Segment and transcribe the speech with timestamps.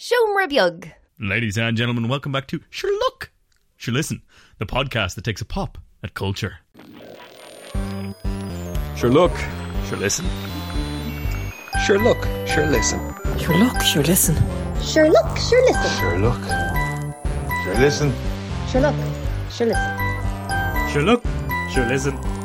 [0.00, 0.94] Siomra beag.
[1.18, 3.30] Ladies and gentlemen, welcome back to Sure Look,
[3.76, 4.22] Sure Listen,
[4.56, 6.60] the podcast that takes a pop at culture.
[8.96, 9.36] Sure look,
[9.86, 10.24] sure listen.
[11.84, 12.16] Sure look,
[12.46, 12.98] sure listen.
[13.38, 14.36] Sure look, sure listen.
[14.82, 16.00] Sure look, sure listen.
[16.00, 16.44] Sure look.
[17.62, 18.14] Sure listen.
[18.70, 18.94] Sure look,
[19.50, 20.90] sure listen.
[20.90, 21.22] Sure look,
[21.74, 22.39] sure listen.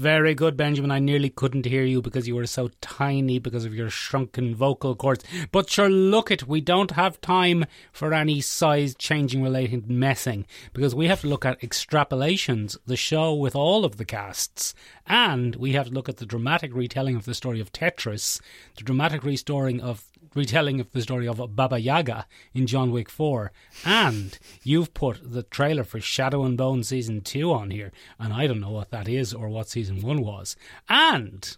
[0.00, 0.90] Very good, Benjamin.
[0.90, 4.96] I nearly couldn't hear you because you were so tiny because of your shrunken vocal
[4.96, 5.22] cords.
[5.52, 10.94] But sure, look it, we don't have time for any size changing related messing because
[10.94, 14.72] we have to look at extrapolations, the show with all of the casts,
[15.10, 18.40] and we have to look at the dramatic retelling of the story of Tetris,
[18.76, 20.04] the dramatic restoring of
[20.36, 23.50] retelling of the story of Baba Yaga in John Wick 4.
[23.84, 28.46] And you've put the trailer for Shadow and Bone Season 2 on here, and I
[28.46, 30.54] don't know what that is or what Season 1 was.
[30.88, 31.56] And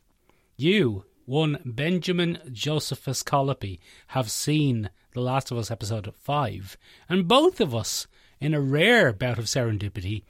[0.57, 6.79] you, one Benjamin Josephus Colopy, have seen The Last of Us episode 5.
[7.07, 8.07] And both of us,
[8.41, 10.23] in a rare bout of serendipity,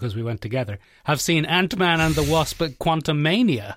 [0.00, 3.76] because we went together, have seen Ant Man and the Wasp at Quantumania.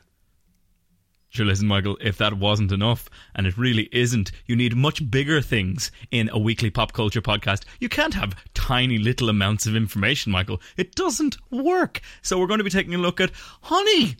[1.27, 5.41] Sure, listen, Michael, if that wasn't enough, and it really isn't, you need much bigger
[5.41, 7.65] things in a weekly pop culture podcast.
[7.79, 10.61] You can't have tiny little amounts of information, Michael.
[10.77, 11.99] It doesn't work.
[12.21, 13.31] So we're going to be taking a look at
[13.63, 14.15] Honey,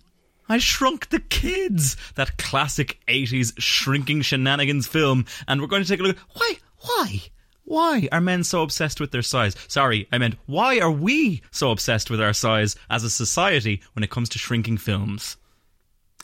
[0.49, 6.01] I Shrunk the Kids, that classic 80s shrinking shenanigans film, and we're going to take
[6.01, 7.21] a look at why, why?
[7.65, 9.55] Why are men so obsessed with their size?
[9.67, 14.03] Sorry, I meant why are we so obsessed with our size as a society when
[14.03, 15.37] it comes to shrinking films?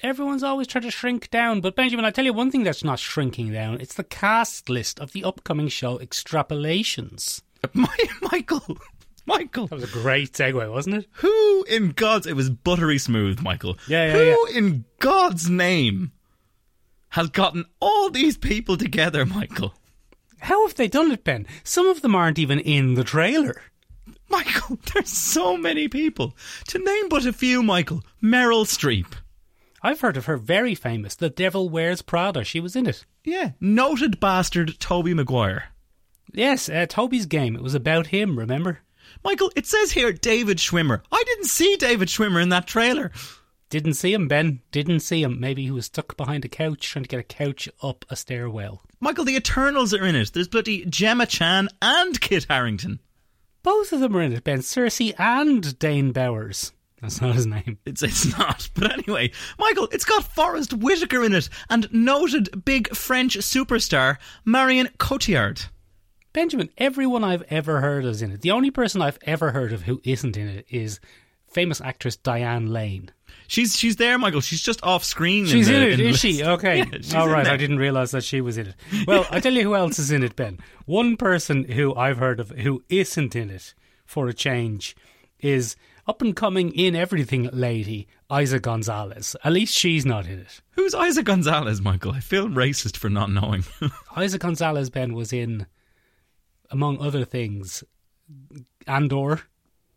[0.02, 1.60] everyone's always trying to shrink down.
[1.62, 3.82] But Benjamin, I tell you one thing that's not shrinking down.
[3.82, 7.42] It's the cast list of the upcoming show Extrapolations.
[7.74, 8.78] My, Michael,
[9.26, 11.08] Michael, That was a great segue, wasn't it?
[11.14, 13.78] who in God's it was buttery smooth, Michael.
[13.88, 16.14] Yeah, yeah, Who in God's name
[17.10, 19.74] has gotten all these people together, Michael?
[20.40, 21.48] How have they done it, Ben?
[21.64, 23.62] Some of them aren't even in the trailer.
[24.30, 26.36] Michael, there's so many people.
[26.68, 28.04] To name but a few, Michael.
[28.22, 29.14] Meryl Streep.
[29.82, 31.16] I've heard of her very famous.
[31.16, 32.44] The Devil Wears Prada.
[32.44, 33.06] She was in it.
[33.24, 35.66] Yeah, noted bastard Tobey Maguire.
[36.34, 37.56] Yes, uh, Toby's game.
[37.56, 38.38] It was about him.
[38.38, 38.80] Remember?
[39.24, 41.02] Michael, it says here David Schwimmer.
[41.12, 43.12] I didn't see David Schwimmer in that trailer.
[43.70, 44.62] Didn't see him, Ben.
[44.72, 45.40] Didn't see him.
[45.40, 48.82] Maybe he was stuck behind a couch trying to get a couch up a stairwell.
[49.00, 50.34] Michael, the Eternals are in it.
[50.34, 53.00] There's bloody Gemma Chan and Kit Harington.
[53.62, 54.60] Both of them are in it, Ben.
[54.60, 56.72] Cersei and Dane Bowers.
[57.02, 57.78] That's not his name.
[57.86, 58.70] It's it's not.
[58.76, 64.90] But anyway, Michael, it's got Forest Whitaker in it and noted big French superstar Marion
[64.98, 65.68] Cotillard.
[66.34, 68.42] Benjamin, everyone I've ever heard of is in it.
[68.42, 71.00] The only person I've ever heard of who isn't in it is
[71.48, 73.12] famous actress Diane Lane.
[73.50, 74.42] She's she's there, Michael.
[74.42, 75.48] She's just off screen.
[75.48, 76.44] She's in, in, the, it, the is she?
[76.44, 76.78] Okay.
[77.02, 77.48] Yeah, All in right.
[77.48, 78.76] I didn't realise that she was in it.
[79.08, 80.60] Well, I tell you who else is in it, Ben.
[80.86, 83.74] One person who I've heard of who isn't in it
[84.06, 84.96] for a change
[85.40, 85.76] is
[86.08, 89.36] up and coming in everything lady Eiza Gonzalez.
[89.44, 90.62] At least she's not in it.
[90.72, 92.12] Who's Isaac Gonzalez, Michael?
[92.12, 93.62] I feel racist for not knowing.
[94.16, 95.66] Eiza Gonzalez, Ben, was in,
[96.70, 97.84] among other things,
[98.86, 99.42] Andor.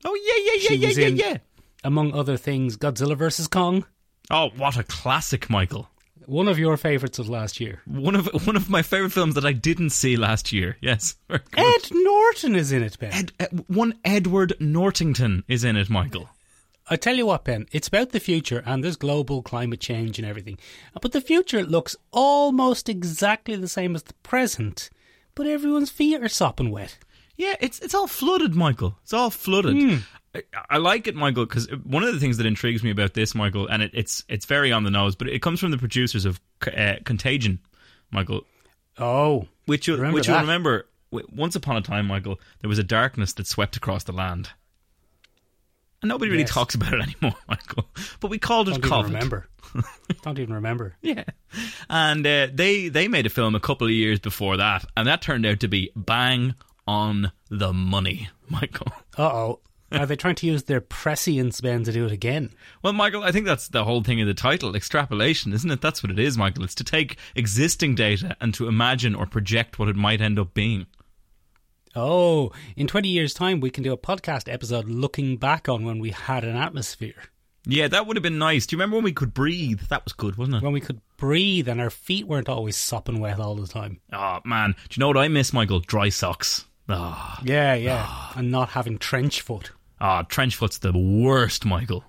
[0.04, 1.36] oh yeah, yeah, yeah, was yeah, in- yeah, yeah.
[1.84, 3.48] Among other things, Godzilla vs.
[3.48, 3.84] Kong.
[4.30, 5.88] Oh, what a classic, Michael.
[6.26, 7.82] One of your favourites of last year.
[7.84, 10.76] One of one of my favorite films that I didn't see last year.
[10.80, 11.40] Yes, Ed
[11.90, 13.12] Norton is in it, Ben.
[13.12, 16.30] Ed, Ed- one Edward Nortington is in it, Michael.
[16.88, 20.26] I tell you what, Ben, it's about the future and there's global climate change and
[20.26, 20.58] everything.
[21.00, 24.90] But the future looks almost exactly the same as the present,
[25.34, 26.98] but everyone's feet are sopping wet.
[27.36, 28.96] Yeah, it's it's all flooded, Michael.
[29.02, 29.76] It's all flooded.
[29.76, 30.02] I,
[30.70, 33.66] I like it, Michael, because one of the things that intrigues me about this, Michael,
[33.66, 36.40] and it, it's it's very on the nose, but it comes from the producers of
[36.74, 37.58] uh, Contagion,
[38.10, 38.46] Michael,
[38.98, 40.86] Oh, which you which you'll remember.
[41.10, 44.48] Once upon a time, Michael, there was a darkness that swept across the land,
[46.00, 47.84] and nobody really talks about it anymore, Michael.
[48.20, 49.00] But we called it don't COVID.
[49.00, 49.48] even remember.
[50.22, 50.96] don't even remember.
[51.02, 51.24] Yeah,
[51.90, 55.20] and uh, they they made a film a couple of years before that, and that
[55.20, 56.54] turned out to be bang
[56.86, 58.88] on the money, Michael.
[59.18, 59.60] Uh oh.
[59.92, 62.50] Are they trying to use their prescience, Ben, to do it again?
[62.82, 65.80] Well, Michael, I think that's the whole thing of the title, extrapolation, isn't it?
[65.80, 66.64] That's what it is, Michael.
[66.64, 70.54] It's to take existing data and to imagine or project what it might end up
[70.54, 70.86] being.
[71.94, 75.98] Oh, in 20 years' time, we can do a podcast episode looking back on when
[75.98, 77.14] we had an atmosphere.
[77.66, 78.66] Yeah, that would have been nice.
[78.66, 79.82] Do you remember when we could breathe?
[79.90, 80.62] That was good, wasn't it?
[80.62, 84.00] When we could breathe and our feet weren't always sopping wet all the time.
[84.12, 85.78] Oh man, do you know what I miss, Michael?
[85.80, 86.64] Dry socks.
[86.88, 88.32] Ah, Yeah, yeah.
[88.34, 89.70] and not having trench foot.
[90.02, 92.02] Ah, trench foot's the worst, Michael.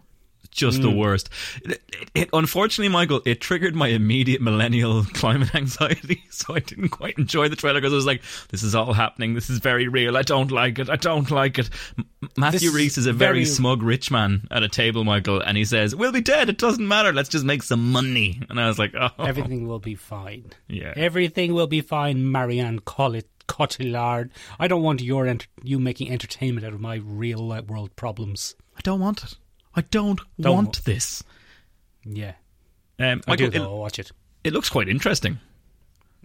[0.51, 1.29] just the worst.
[1.63, 6.89] It, it, it- unfortunately, Michael, it triggered my immediate millennial climate anxiety, so I didn't
[6.89, 9.33] quite enjoy the trailer because I was like, "This is all happening.
[9.33, 10.15] This is very real.
[10.17, 10.89] I don't like it.
[10.89, 12.07] I don't like it." M-
[12.37, 15.57] Matthew This Rhys is a very- very, smug rich man at a table, Michael, and
[15.57, 16.49] he says, "We'll be dead.
[16.49, 17.11] It doesn't matter.
[17.13, 20.51] Let's just make some money." And I was like, "Oh, Everything will be fine.
[20.67, 20.93] Yeah.
[20.95, 23.27] Everything will be fine, Marianne Collet.
[23.47, 24.29] Cotillard.
[24.59, 28.55] I don't want your enter- you making entertainment out of my real uh, world problems.
[28.77, 29.35] I don't want it.
[29.75, 31.23] I don't, Don't want wa- this."
[32.05, 32.33] Yeah,
[32.99, 33.63] Um, I Michael, do though.
[33.63, 34.11] it, I'll watch it.
[34.43, 35.39] it looks quite interesting.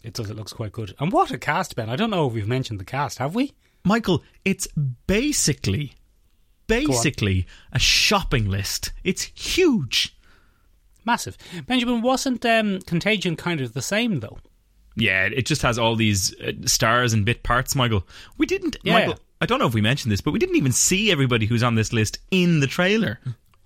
[0.04, 0.28] It does.
[0.30, 0.94] It looks quite good.
[0.98, 1.88] And what a cast, Ben!
[1.90, 3.52] I don't know if we've mentioned the cast, have we?
[3.84, 4.66] Michael, it's
[5.06, 5.94] basically,
[6.66, 8.92] basically a shopping list.
[9.04, 10.14] It's huge.
[11.04, 11.38] Massive.
[11.66, 14.38] Benjamin wasn't um, Contagion kind of the same though.
[14.98, 18.06] Yeah, it just has all these uh, stars and bit parts, Michael.
[18.36, 18.94] We didn't, Yeah.
[18.94, 19.14] Michael.
[19.40, 21.76] I don't know if we mentioned this, but we didn't even see everybody who's on
[21.76, 23.20] this list in the trailer.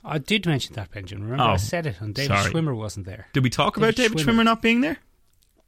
[0.05, 1.25] I did mention that, Benjamin.
[1.25, 2.53] Remember, I Oh, said it, and David sorry.
[2.53, 3.29] Schwimmer wasn't there.
[3.33, 4.41] Did we talk about David David Schwimmer.
[4.41, 4.99] Schwimmer not being there?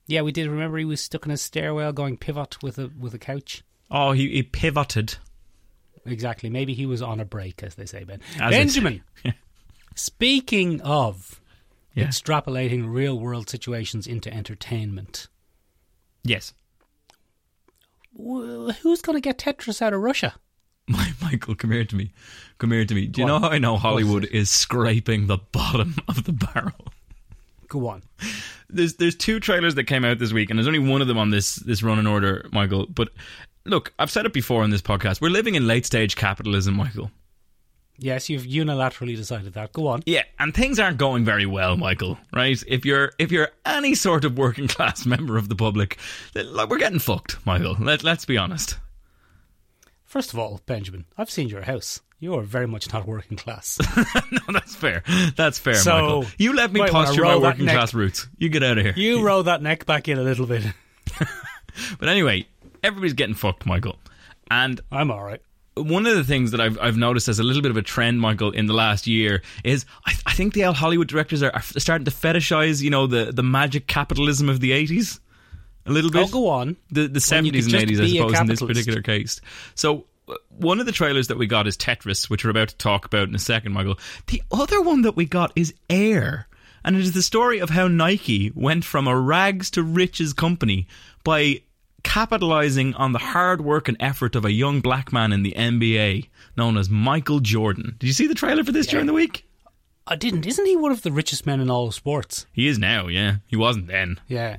[0.07, 0.49] Yeah, we did.
[0.49, 3.63] Remember, he was stuck in a stairwell going pivot with a with a couch.
[3.91, 5.15] Oh, he, he pivoted.
[6.05, 6.51] Exactly.
[6.51, 8.21] Maybe he was on a break, as they say, Ben.
[8.39, 9.03] As Benjamin.
[9.23, 9.33] say.
[9.95, 11.41] Speaking of
[11.95, 12.05] Yeah.
[12.09, 15.29] extrapolating real world situations into entertainment,
[16.25, 16.55] Yes.
[18.17, 20.35] wh- who's going to get Tetris out of Russia?
[20.89, 22.13] My, Michael, come here to me.
[22.59, 23.07] Come here to me.
[23.07, 23.43] Do you Go know on.
[23.43, 26.73] how I know Hollywood is scraping the bottom of the barrel?
[27.69, 28.03] Go on.
[28.69, 31.19] there's there's two trailers that came out this week, and there's only one of them
[31.19, 32.87] on this this running order, Michael.
[32.87, 33.09] But
[33.65, 35.21] look, I've said it before on this podcast.
[35.21, 37.11] We're living in late stage capitalism, Michael.
[37.97, 39.73] Yes, you've unilaterally decided that.
[39.73, 40.03] Go on.
[40.07, 42.19] Yeah, and things aren't going very well, Michael.
[42.33, 42.63] Right?
[42.67, 45.99] If you're if you're any sort of working class member of the public,
[46.35, 47.77] we're getting fucked, Michael.
[47.79, 48.79] Let let's be honest.
[50.05, 52.01] First of all, Benjamin, I've seen your house.
[52.21, 53.79] You are very much not working class.
[54.31, 55.03] no, that's fair.
[55.37, 56.27] That's fair, So, Michael.
[56.39, 57.75] You let me posture my working neck.
[57.75, 58.29] class roots.
[58.39, 58.95] You get out of here.
[58.97, 60.65] you roll that neck back in a little bit.
[61.99, 62.47] But anyway,
[62.83, 63.97] everybody's getting fucked, Michael.
[64.51, 65.41] And I'm all right.
[65.77, 68.21] One of the things that I've I've noticed as a little bit of a trend,
[68.21, 71.63] Michael, in the last year is I, I think the old Hollywood directors are, are
[71.63, 75.21] starting to fetishize, you know, the, the magic capitalism of the eighties
[75.87, 76.29] a little bit.
[76.29, 76.77] Oh, go on.
[76.91, 79.41] The the seventies and eighties, I suppose, in this particular case.
[79.75, 80.07] So.
[80.29, 83.05] uh, One of the trailers that we got is Tetris, which we're about to talk
[83.05, 83.99] about in a second, Michael.
[84.29, 86.47] The other one that we got is Air,
[86.83, 90.87] and it is the story of how Nike went from a rags to riches company
[91.25, 91.61] by
[92.05, 96.29] capitalizing on the hard work and effort of a young black man in the NBA
[96.57, 97.97] known as Michael Jordan.
[97.99, 99.45] Did you see the trailer for this during the week?
[100.07, 100.47] I didn't.
[100.47, 102.47] Isn't he one of the richest men in all of sports?
[102.53, 103.37] He is now, yeah.
[103.47, 104.21] He wasn't then.
[104.29, 104.59] Yeah.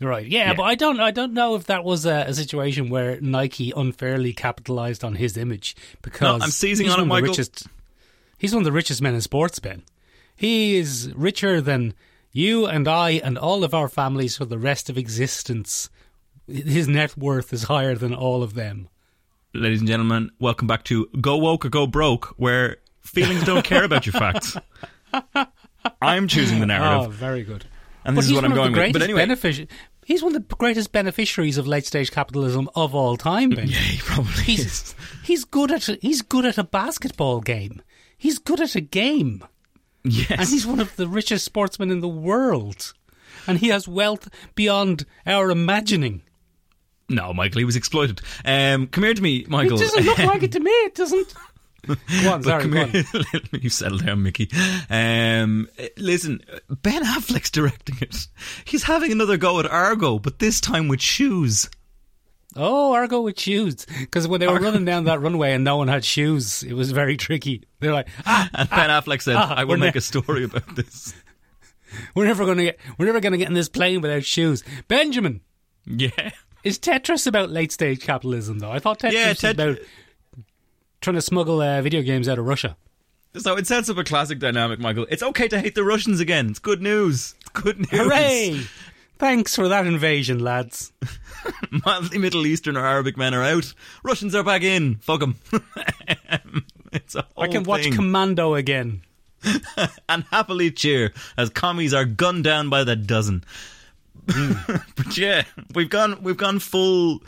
[0.00, 0.26] Right.
[0.26, 0.54] Yeah, Yeah.
[0.54, 0.98] but I don't.
[1.00, 5.36] I don't know if that was a, a situation where Nike unfairly capitalized on his
[5.36, 7.28] image because No, I'm seizing on it, one of the Michael.
[7.28, 7.66] Richest,
[8.38, 9.82] he's one of the richest men in sports, Ben.
[10.34, 11.94] He is richer than
[12.32, 15.90] you and I and all of our families for the rest of existence.
[16.48, 18.88] His net worth is higher than all of them.
[19.54, 23.84] Ladies and gentlemen, welcome back to Go Woke or Go Broke, where feelings don't care
[23.84, 24.56] about your facts.
[26.02, 27.08] I'm choosing the narrative.
[27.08, 27.64] Oh, very good.
[28.04, 28.92] and But this is what I'm going with.
[28.92, 29.68] But anyway, benefici-
[30.04, 33.68] he's one of the greatest beneficiaries of late stage capitalism of all time, Ben.
[33.68, 34.56] yeah, he probably is.
[34.56, 37.82] He's he's good at a, he's good at a basketball game.
[38.16, 39.44] He's good at a game,
[40.04, 40.30] Yes.
[40.30, 42.92] and he's one of the richest sportsmen in the world.
[43.46, 46.22] And he has wealth beyond our imagining.
[47.08, 48.20] No, Michael, he was exploited.
[48.44, 49.76] Um, come here to me, Michael.
[49.80, 50.70] It doesn't look like it to me.
[50.70, 51.34] It doesn't.
[51.86, 52.90] Go on, sorry, come go on.
[52.90, 53.04] here.
[53.32, 54.50] Let me settle down, Mickey.
[54.90, 58.26] Um, listen, Ben Affleck's directing it.
[58.66, 61.70] He's having another go at Argo, but this time with shoes.
[62.56, 63.86] Oh, Argo with shoes.
[64.00, 66.90] Because when they were running down that runway and no one had shoes, it was
[66.90, 67.64] very tricky.
[67.80, 70.74] They're like, ah, And Ben Affleck said, ah, "I will make ne- a story about
[70.76, 71.14] this."
[72.14, 74.62] we're never going to get, we're never going to get in this plane without shoes.
[74.88, 75.40] Benjamin,
[75.86, 76.32] Yeah.
[76.64, 78.70] Is Tetris about late stage capitalism though?
[78.70, 79.78] I thought Tetris Yeah, was about
[81.00, 82.76] trying to smuggle uh, video games out of Russia.
[83.36, 85.06] So it sets up a classic dynamic, Michael.
[85.10, 86.48] It's okay to hate the Russians again.
[86.50, 87.34] It's good news.
[87.40, 87.88] It's good news.
[87.90, 88.60] Hooray!
[89.18, 90.92] Thanks for that invasion, lads.
[91.84, 93.74] Mildly Middle Eastern or Arabic men are out.
[94.04, 94.96] Russians are back in.
[94.96, 95.38] Fuck them.
[96.92, 97.94] it's a I can watch thing.
[97.94, 99.02] Commando again.
[100.08, 103.44] and happily cheer as commies are gunned down by the dozen.
[104.96, 105.44] but yeah,
[105.74, 107.22] we've gone we've gone full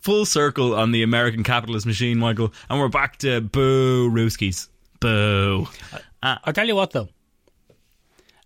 [0.00, 4.68] full circle on the American capitalist machine, Michael, and we're back to boo uh, Ruskies.
[5.00, 5.66] Boo.
[6.22, 7.08] I'll tell you what, though.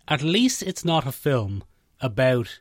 [0.07, 1.63] At least it's not a film
[2.01, 2.59] about.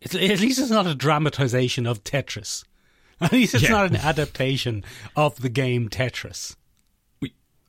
[0.00, 2.64] It's, at least it's not a dramatization of Tetris.
[3.20, 3.70] At least it's Yeah.
[3.70, 4.82] not an adaptation
[5.14, 6.56] of the game Tetris.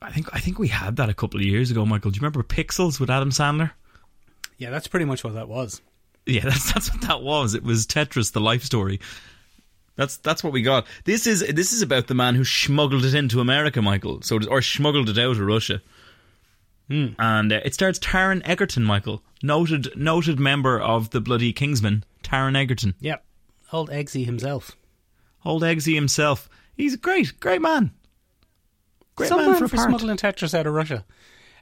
[0.01, 2.09] I think I think we had that a couple of years ago, Michael.
[2.09, 3.71] Do you remember Pixels with Adam Sandler?
[4.57, 5.81] Yeah, that's pretty much what that was.
[6.25, 7.53] Yeah, that's that's what that was.
[7.53, 8.99] It was Tetris, the life story.
[9.95, 10.87] That's that's what we got.
[11.05, 14.21] This is this is about the man who smuggled it into America, Michael.
[14.21, 15.81] So or smuggled it out of Russia.
[16.89, 22.57] And uh, it stars Taron Egerton, Michael, noted noted member of the bloody Kingsmen, Taron
[22.57, 23.23] Egerton, Yep.
[23.71, 24.75] Old Eggsy himself.
[25.45, 26.49] old Eggsy himself.
[26.75, 27.91] He's a great, great man.
[29.15, 31.05] Great Some man man for, for smuggling Tetris out of Russia.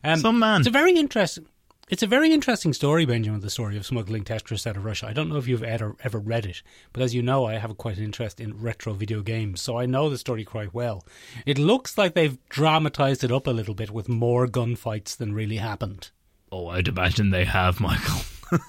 [0.04, 0.62] Um, Some man.
[0.62, 1.46] It's a very interesting.
[1.90, 3.40] It's a very interesting story, Benjamin.
[3.40, 5.08] The story of smuggling Tetris out of Russia.
[5.08, 6.62] I don't know if you've ever ever read it,
[6.94, 9.88] but as you know, I have quite an interest in retro video games, so I
[9.88, 11.04] know the story quite well.
[11.48, 15.56] It looks like they've dramatized it up a little bit with more gunfights than really
[15.56, 16.12] happened.
[16.52, 18.22] Oh, I'd imagine they have, Michael.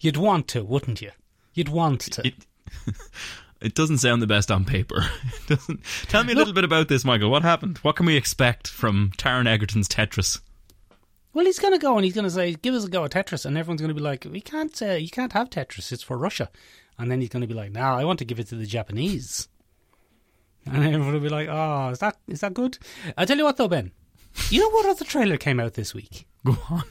[0.00, 1.10] You'd want to, wouldn't you?
[1.52, 2.26] You'd want to.
[2.26, 2.34] It,
[3.60, 5.04] it doesn't sound the best on paper.
[5.42, 5.80] It doesn't.
[6.08, 7.30] Tell me a little bit about this, Michael.
[7.30, 7.76] What happened?
[7.78, 10.40] What can we expect from Taron Egerton's Tetris?
[11.34, 13.12] Well, he's going to go and he's going to say, "Give us a go at
[13.12, 15.92] Tetris," and everyone's going to be like, "We can't, uh, you can't have Tetris.
[15.92, 16.50] It's for Russia."
[16.98, 18.66] And then he's going to be like, "No, I want to give it to the
[18.66, 19.48] Japanese."
[20.64, 22.78] And everyone will be like, "Oh, is that is that good?"
[23.18, 23.90] I tell you what, though, Ben,
[24.48, 26.26] you know what other trailer came out this week?
[26.46, 26.84] Go on.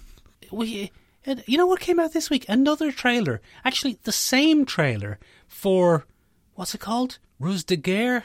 [0.51, 0.91] We,
[1.25, 2.45] uh, you know what came out this week?
[2.49, 3.41] Another trailer.
[3.63, 6.05] Actually, the same trailer for
[6.55, 7.19] what's it called?
[7.39, 8.23] Ruse de Guerre,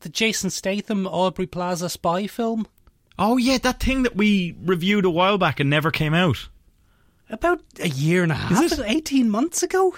[0.00, 2.66] the Jason Statham Aubrey Plaza spy film.
[3.18, 6.48] Oh yeah, that thing that we reviewed a while back and never came out.
[7.30, 8.80] About a year and a half, it?
[8.86, 9.94] eighteen months ago.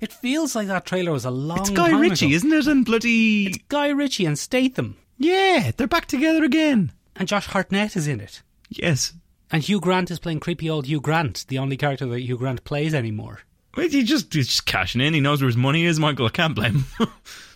[0.00, 1.58] It feels like that trailer was a long.
[1.60, 2.34] It's Guy Ritchie, ago.
[2.36, 2.66] isn't it?
[2.68, 6.92] And bloody Guy Ritchie and Statham, yeah, they're back together again.
[7.16, 9.12] and Josh Hartnett is in it, Yes.
[9.50, 12.62] and Hugh Grant is playing creepy old Hugh Grant, the only character that Hugh Grant
[12.64, 13.40] plays anymore.
[13.74, 15.14] He just he's just cashing in.
[15.14, 16.26] He knows where his money is, Michael.
[16.26, 17.08] I can't blame him.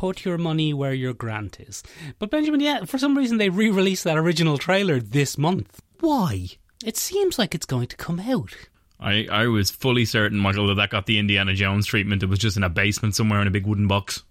[0.00, 1.82] Put your money where your grant is.
[2.18, 5.82] But Benjamin, yeah, for some reason they re-released that original trailer this month.
[6.00, 6.46] Why?
[6.82, 8.54] It seems like it's going to come out.
[8.98, 12.22] I, I was fully certain, Michael, that that got the Indiana Jones treatment.
[12.22, 14.22] It was just in a basement somewhere in a big wooden box.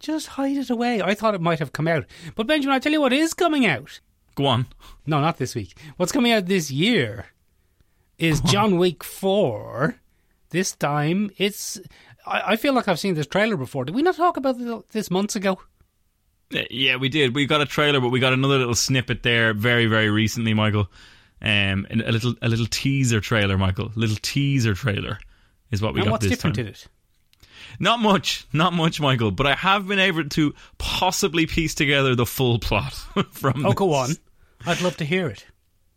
[0.00, 1.00] Just hide it away.
[1.00, 2.04] I thought it might have come out.
[2.34, 4.00] But Benjamin, I tell you what is coming out.
[4.34, 4.66] Go on.
[5.06, 5.78] No, not this week.
[5.98, 7.26] What's coming out this year
[8.18, 10.00] is John Wick 4.
[10.50, 11.80] This time, it's.
[12.26, 13.84] I, I feel like I've seen this trailer before.
[13.84, 14.56] Did we not talk about
[14.90, 15.58] this months ago?
[16.54, 17.34] Uh, Yeah, we did.
[17.34, 20.88] We got a trailer, but we got another little snippet there very, very recently, Michael.
[21.42, 23.92] Um, a little, a little teaser trailer, Michael.
[23.94, 25.18] Little teaser trailer
[25.70, 26.66] is what we and got what's this different time.
[26.66, 26.88] in it?
[27.78, 29.30] Not much, not much, Michael.
[29.30, 32.92] But I have been able to possibly piece together the full plot
[33.32, 33.66] from.
[33.66, 34.10] Oh, go on.
[34.66, 35.44] I'd love to hear it.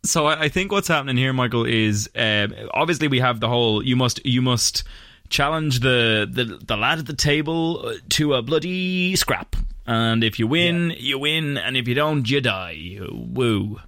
[0.04, 3.82] So I, I think what's happening here, Michael, is um, obviously we have the whole
[3.82, 4.84] you must you must
[5.30, 9.56] challenge the, the the lad at the table to a bloody scrap,
[9.86, 12.98] and if you win, you win, and if you don't, you die.
[13.10, 13.80] Woo.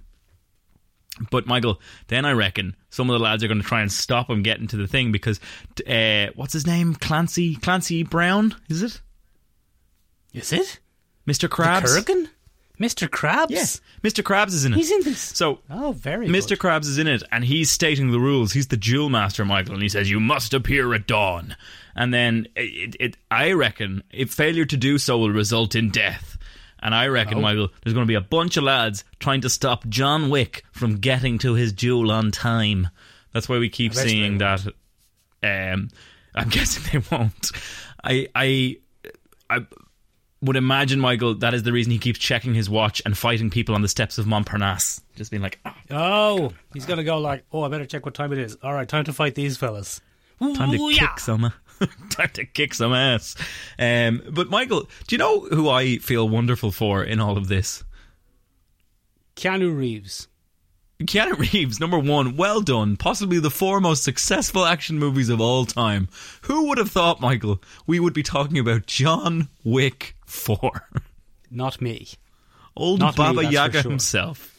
[1.29, 4.29] But Michael, then I reckon some of the lads are going to try and stop
[4.29, 5.39] him getting to the thing because
[5.87, 6.95] uh, what's his name?
[6.95, 9.01] Clancy Clancy Brown, is it?
[10.33, 10.79] Is it?
[11.27, 11.47] Mr.
[11.47, 11.83] Krabs.
[11.83, 12.29] Kurgan?
[12.79, 13.07] Mr.
[13.07, 13.51] Krabs?
[13.51, 14.23] Yes, Mr.
[14.23, 14.77] Krabs is in it.
[14.77, 15.19] He's in this.
[15.19, 16.49] So Oh, very Mr.
[16.49, 16.59] good.
[16.59, 18.53] Krabs is in it, and he's stating the rules.
[18.53, 21.55] He's the jewel master, Michael, and he says you must appear at dawn.
[21.95, 26.37] And then it, it, I reckon, if failure to do so will result in death.
[26.81, 27.41] And I reckon, Oh.
[27.41, 30.97] Michael, there's going to be a bunch of lads trying to stop John Wick from
[30.97, 32.89] getting to his jewel on time.
[33.33, 34.65] That's why we keep I bet you seeing that.
[35.43, 35.89] Um,
[36.35, 37.51] I'm guessing they won't.
[38.03, 38.77] I, I,
[39.49, 39.65] I
[40.43, 43.73] would imagine, Michael, that is the reason he keeps checking his watch and fighting people
[43.75, 45.01] on the steps of Montparnasse.
[45.15, 48.13] Just being like, "Ah, Oh, he's going to go like, oh, I better check what
[48.13, 48.57] time it is.
[48.61, 50.01] All right, time to fight these fellas.
[50.39, 51.15] Time to Ooh, kick yeah.
[51.15, 51.53] some.
[52.09, 53.35] time to kick some ass.
[53.79, 57.83] Um, but Michael, do you know who I feel wonderful for in all of this?
[59.35, 60.27] Keanu Reeves.
[61.05, 62.97] Keanu Reeves, number one, well done.
[62.97, 66.07] Possibly the four most successful action movies of all time.
[66.43, 70.71] Who would have thought, Michael, we would be talking about John Wick 4?
[71.51, 72.09] Not me.
[72.75, 73.91] Old Not Baba for Yaga sure.
[73.91, 74.49] himself.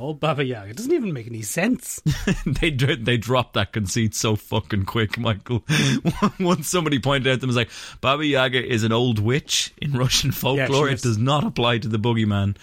[0.00, 0.70] Oh, Baba Yaga.
[0.70, 2.00] It doesn't even make any sense.
[2.46, 5.64] they they dropped that conceit so fucking quick, Michael.
[6.40, 9.92] Once somebody pointed out to them, was like, Baba Yaga is an old witch in
[9.92, 10.88] Russian folklore.
[10.88, 12.56] she it does not apply to the boogeyman.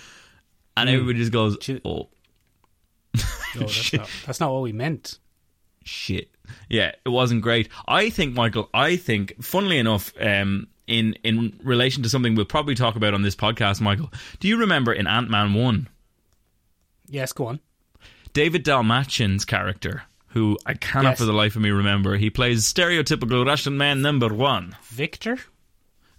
[0.78, 0.94] And mm.
[0.94, 2.10] everybody just goes, She- oh,
[3.56, 5.20] No, that's, not, that's not what we meant.
[5.84, 6.30] shit.
[6.70, 7.70] Yeah, it wasn't great.
[7.88, 12.76] I think, Michael, I think, funnily enough, um, in, in relation to something we'll probably
[12.76, 15.88] talk about on this podcast, Michael, do you remember in Ant Man 1?
[17.08, 17.60] Yes, go on.
[18.34, 21.20] David Dastmalchian's character, who I cannot Yes.
[21.20, 24.76] for the life of me remember, he plays stereotypical Russian man number one.
[24.84, 25.40] Victor?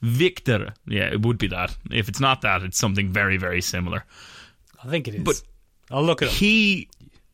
[0.03, 0.75] Victor.
[0.87, 1.77] Yeah, it would be that.
[1.91, 4.05] If it's not that, it's something very, very similar.
[4.83, 5.23] I think it is.
[5.23, 5.43] But
[5.91, 6.37] I'll look at it up.
[6.37, 6.89] he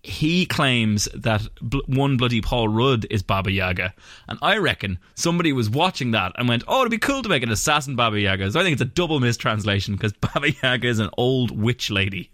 [0.05, 3.95] he claims that bl- one bloody Paul Rudd is Baba Yaga,
[4.29, 7.43] and I reckon somebody was watching that and went, "Oh, it'd be cool to make
[7.45, 10.99] an assassin Baba Yaga." So I think it's a double mistranslation because Baba Yaga is
[10.99, 12.31] an old witch lady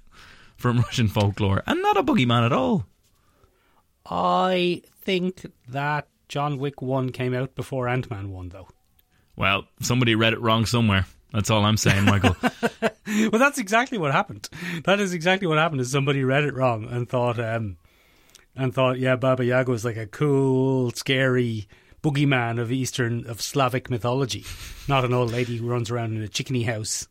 [0.57, 2.87] from Russian folklore and not a boogeyman at all.
[4.11, 8.69] I think that John Wick 1 came out before Ant Man 1, though.
[9.37, 11.07] Well, somebody read it wrong somewhere.
[11.33, 12.37] That's all I'm saying, Michael.
[13.31, 14.49] well, that's exactly what happened.
[14.85, 15.81] That is exactly what happened.
[15.81, 17.77] Is somebody read it wrong and thought, um,
[18.57, 21.69] and thought, yeah, Baba Yaga is like a cool, scary
[22.03, 24.45] boogeyman of Eastern of Slavic mythology,
[24.89, 27.07] not an old lady who runs around in a chickeny house.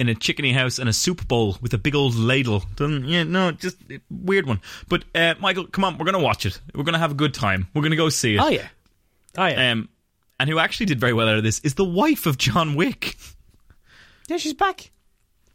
[0.00, 2.64] in a chickeny house and a soup bowl with a big old ladle.
[2.74, 3.76] Doesn't yeah, no, just
[4.10, 4.60] weird one.
[4.88, 6.60] But uh, Michael, come on, we're gonna watch it.
[6.74, 7.68] We're gonna have a good time.
[7.74, 8.40] We're gonna go see it.
[8.40, 8.66] Oh yeah,
[9.38, 9.88] oh yeah, Um,
[10.40, 13.16] and who actually did very well out of this is the wife of John Wick.
[14.32, 14.36] Yeah.
[14.38, 14.90] She's back.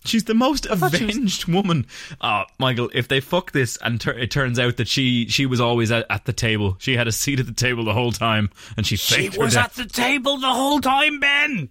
[0.06, 1.86] She's the most thought she was- avenged woman.
[2.22, 5.60] Oh, Michael, if they fuck this and tur- it turns out that she she was
[5.60, 8.50] always at, at the table, she had a seat at the table the whole time,
[8.78, 9.78] and she She faked her was death.
[9.80, 11.70] at the table the whole time, Ben.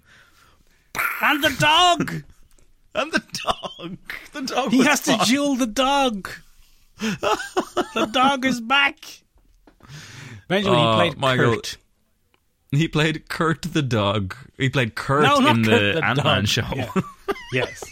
[1.22, 2.10] And the dog.
[2.94, 3.98] and the dog,
[4.32, 4.70] the dog.
[4.70, 5.26] he was has to fine.
[5.26, 6.28] duel the dog.
[6.98, 8.98] the dog is back.
[10.48, 11.54] Benjamin, Oh, ah, he played Michael.
[11.56, 11.76] Kurt.
[12.76, 14.35] He played Kurt the dog.
[14.56, 16.66] He played Kurt No, in Kurt the the Ant Man show.
[16.75, 16.90] Yeah.
[17.52, 17.85] Yes.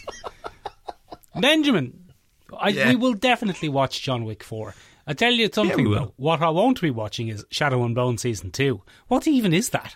[1.39, 2.11] Benjamin,
[2.57, 2.89] I, Yeah.
[2.89, 4.73] we will definitely watch John Wick 4.
[5.07, 5.95] I tell you something, will.
[5.95, 6.13] though.
[6.17, 8.81] What I won't be watching is Shadow and Bone Season 2.
[9.07, 9.95] What even is that?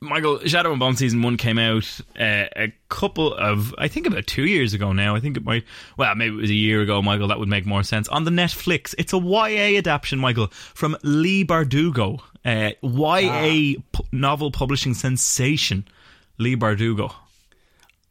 [0.00, 4.28] Michael, Shadow and Bone season one came out uh, a couple of, I think about
[4.28, 5.16] two years ago now.
[5.16, 5.64] I think it might,
[5.96, 7.26] well, maybe it was a year ago, Michael.
[7.26, 8.06] That would make more sense.
[8.06, 14.50] On the Netflix, it's a YA adaptation, Michael, from Leigh Bardugo, uh, YA pu- novel
[14.50, 15.86] publishing sensation,
[16.38, 17.12] Leigh Bardugo.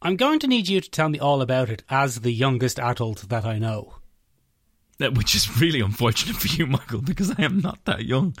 [0.00, 3.28] I'm going to need you to tell me all about it as the youngest adult
[3.28, 3.94] that I know.
[5.00, 8.34] Uh, Which is really unfortunate for you, Michael, because I am not that young.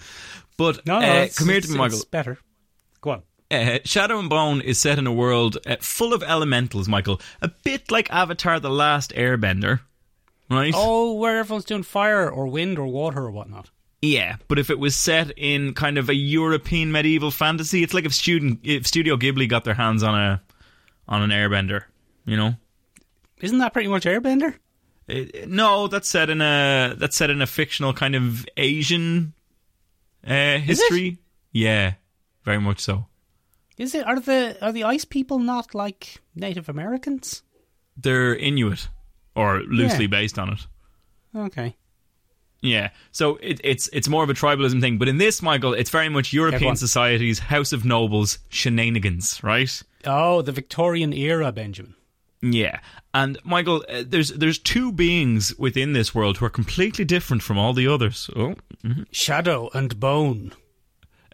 [0.56, 1.96] But No, no, uh, it's- come here to me, Michael.
[1.98, 2.38] It's better.
[3.00, 3.22] Go on.
[3.50, 7.20] Uh, Shadow and Bone is set in a world uh, full of elementals, Michael.
[7.40, 9.80] A bit like Avatar The Last Airbender,
[10.50, 10.74] right?
[10.76, 13.70] Oh, where everyone's doing fire or wind or water or whatnot.
[14.00, 18.04] Yeah, but if it was set in kind of a European medieval fantasy, it's like
[18.04, 20.40] if student if Studio Ghibli got their hands on a
[21.08, 21.82] on an Airbender,
[22.24, 22.54] you know.
[23.40, 24.54] Isn't that pretty much Airbender?
[25.10, 29.32] Uh, no, that's set in a that's set in a fictional kind of Asian
[30.24, 31.18] uh, history.
[31.50, 31.94] Yeah,
[32.44, 33.06] very much so.
[33.78, 34.06] Is it?
[34.06, 37.42] Are the are the ice people not like Native Americans?
[37.96, 38.88] They're Inuit,
[39.34, 40.10] or loosely Yeah.
[40.10, 40.66] based on it.
[41.34, 41.74] Okay.
[42.60, 45.90] Yeah, so it, it's it's more of a tribalism thing, but in this, Michael, it's
[45.90, 46.76] very much European on.
[46.76, 49.80] society's House of Nobles shenanigans, right?
[50.04, 51.94] Oh, the Victorian era, Benjamin.
[52.42, 52.80] Yeah,
[53.14, 57.58] and Michael, uh, there's there's two beings within this world who are completely different from
[57.58, 58.28] all the others.
[58.34, 58.54] Oh,
[59.12, 60.52] Shadow and Bone.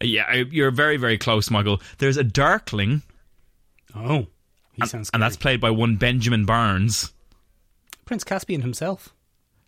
[0.03, 1.81] uh, yeah, I- you're very very close, Michael.
[1.99, 3.01] There's a Darkling,
[3.95, 4.27] Oh,
[4.75, 5.09] he sounds.
[5.15, 7.13] and that's played by one Benjamin Barnes.
[8.05, 9.15] Prince Caspian himself.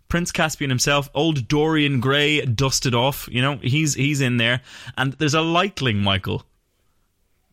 [0.08, 3.28] Prince Caspian himself, old Dorian Gray, dusted off.
[3.30, 4.60] You know, he's he's in there,
[4.96, 6.44] and there's a Lightling, Michael.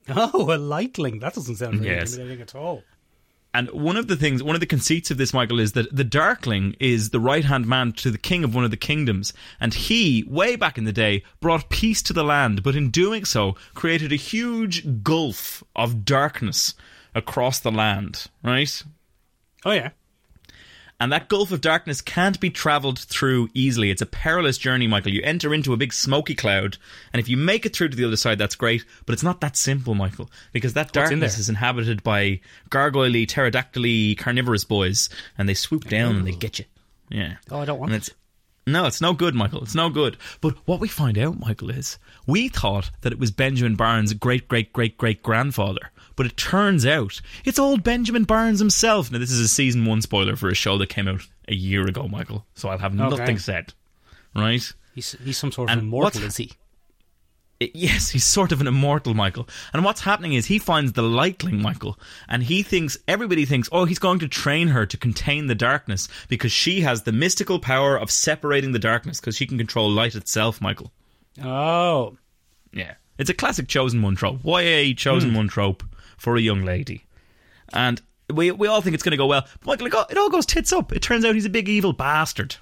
[0.10, 1.22] Oh, a lightling.
[1.22, 2.12] That doesn't sound very Yes.
[2.14, 2.84] intimidating at all.
[3.56, 6.04] And one of the things, one of the conceits of this, Michael, is that the
[6.04, 9.32] Darkling is the right hand man to the king of one of the kingdoms.
[9.60, 13.26] And he, way back in the day, brought peace to the land, but in doing
[13.26, 16.74] so, created a huge gulf of darkness
[17.14, 18.84] across the land, right?
[19.64, 19.92] Oh yeah.
[21.04, 23.92] And that gulf of darkness can't be travelled through easily.
[23.92, 25.12] It's a perilous journey, Michael.
[25.12, 26.78] You enter into a big smoky cloud,
[27.12, 28.86] and if you make it through to the other side, that's great.
[29.06, 31.42] But it's not that simple, Michael, because that in darkness there?
[31.42, 32.40] is inhabited by
[32.70, 36.66] gargoyle, pterodactyl, carnivorous boys, and they swoop down and they get you.
[37.10, 37.36] Yeah.
[37.52, 38.10] Oh, I don't want it.
[38.66, 39.62] no, it's no good, Michael.
[39.62, 40.16] It's no good.
[40.40, 44.48] But what we find out, Michael, is we thought that it was Benjamin Barnes' great,
[44.48, 45.92] great, great, great grandfather.
[46.16, 49.12] But it turns out it's old Benjamin Barnes himself.
[49.12, 51.88] Now, this is a season one spoiler for a show that came out a year
[51.88, 52.46] ago, Michael.
[52.56, 53.10] So I'll have Okay.
[53.18, 53.74] nothing said.
[54.36, 54.72] Right?
[54.96, 56.52] He's he's some sort of And immortal, is he?
[57.74, 59.48] Yes, he's sort of an immortal Michael.
[59.74, 61.98] And what's happening is he finds the Lightling Michael,
[62.28, 66.10] and he thinks everybody thinks, oh, he's going to train her to contain the darkness
[66.28, 70.16] because she has the mystical power of separating the darkness because she can control light
[70.16, 70.92] itself, Michael.
[71.42, 72.18] Oh,
[72.74, 74.42] Yeah, it's a classic chosen one trope.
[74.44, 75.38] YA chosen hmm.
[75.38, 75.84] one trope
[76.24, 77.04] for a young lady,
[77.74, 78.02] and
[78.34, 79.46] we we all think it's going to go well.
[79.60, 80.94] But Michael, it all, it all goes tits up.
[80.94, 82.56] It turns out he's a big evil bastard.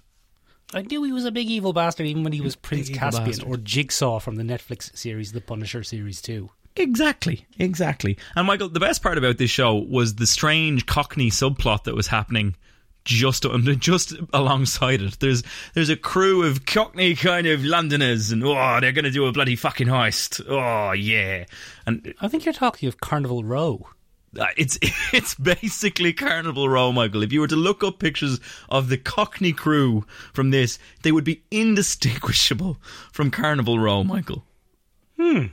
[0.73, 3.43] I knew he was a big evil bastard even when he was Prince evil Caspian
[3.43, 6.49] or Jigsaw from the Netflix series, The Punisher series too.
[6.75, 8.17] Exactly, exactly.
[8.35, 12.07] And Michael, the best part about this show was the strange Cockney subplot that was
[12.07, 12.55] happening
[13.05, 15.19] just under, just alongside it.
[15.19, 19.25] There's there's a crew of Cockney kind of Londoners, and oh, they're going to do
[19.25, 20.43] a bloody fucking heist.
[20.47, 21.45] Oh yeah,
[21.85, 23.87] and I think you're talking of Carnival Row.
[24.39, 24.77] uh, it's
[25.13, 27.23] it's basically Carnival Row, Michael.
[27.23, 31.25] If you were to look up pictures of the Cockney crew from this, they would
[31.25, 32.77] be indistinguishable
[33.11, 34.45] from Carnival Row, Michael.
[35.17, 35.47] Hmm.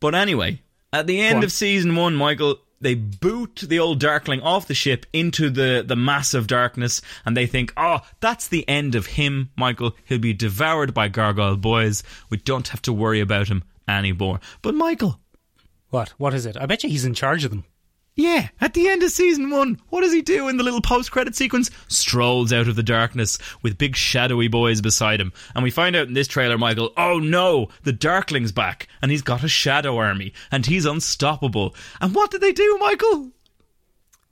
[0.00, 4.66] But anyway, at the end of season one, Michael, they boot the old Darkling off
[4.68, 9.06] the ship into the, the massive darkness, and they think, oh, that's the end of
[9.06, 9.96] him, Michael.
[10.04, 12.02] He'll be devoured by gargoyle boys.
[12.30, 14.40] We don't have to worry about him anymore.
[14.62, 15.20] But Michael,
[15.90, 16.10] What?
[16.18, 16.56] What is it?
[16.56, 17.64] I bet you he's in charge of them.
[18.18, 21.12] Yeah, at the end of season one, what does he do in the little post
[21.12, 21.70] credit sequence?
[21.86, 25.32] Strolls out of the darkness with big shadowy boys beside him.
[25.54, 29.22] And we find out in this trailer, Michael, oh no, the Darkling's back, and he's
[29.22, 31.76] got a shadow army, and he's unstoppable.
[32.00, 33.30] And what did they do, Michael?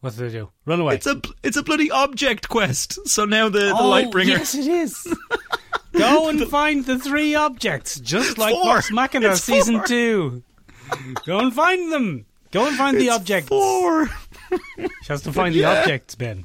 [0.01, 0.51] What did they do?
[0.65, 0.97] Run away.
[0.97, 3.09] It's a it's a bloody object quest.
[3.09, 4.27] So now the, the oh, Lightbringer.
[4.27, 5.17] Yes, it is.
[5.93, 8.53] Go and find the three objects, just like
[8.91, 9.87] Machina It's season four.
[9.87, 10.43] two.
[11.25, 12.27] Go and find them.
[12.53, 13.49] Go and find the It's objects.
[13.49, 14.09] Four.
[14.79, 15.81] She has to find the Yeah.
[15.81, 16.45] objects, Ben.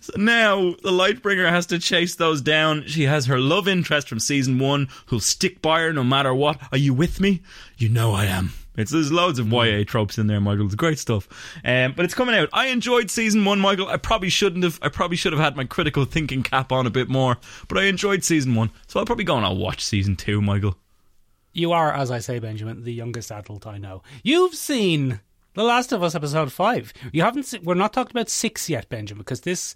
[0.00, 2.84] So now the Lightbringer has to chase those down.
[2.86, 6.60] She has her love interest from season one who'll stick by her no matter what.
[6.72, 7.42] Are you with me?
[7.76, 8.52] You know I am.
[8.76, 10.66] It's there's loads of YA tropes in there, Michael.
[10.66, 11.28] It's great stuff.
[11.64, 12.48] Um, but it's coming out.
[12.52, 13.88] I enjoyed season one, Michael.
[13.88, 14.78] I probably shouldn't have.
[14.82, 17.38] I probably should have had my critical thinking cap on a bit more.
[17.66, 20.76] But I enjoyed season one, so I'll probably go and I'll watch season two, Michael.
[21.52, 24.02] You are, as I say, Benjamin, the youngest adult I know.
[24.22, 25.18] You've seen
[25.54, 26.92] The Last of Us episode five.
[27.12, 27.44] You haven't.
[27.44, 29.74] Se- we're not talking about six yet, Benjamin, because this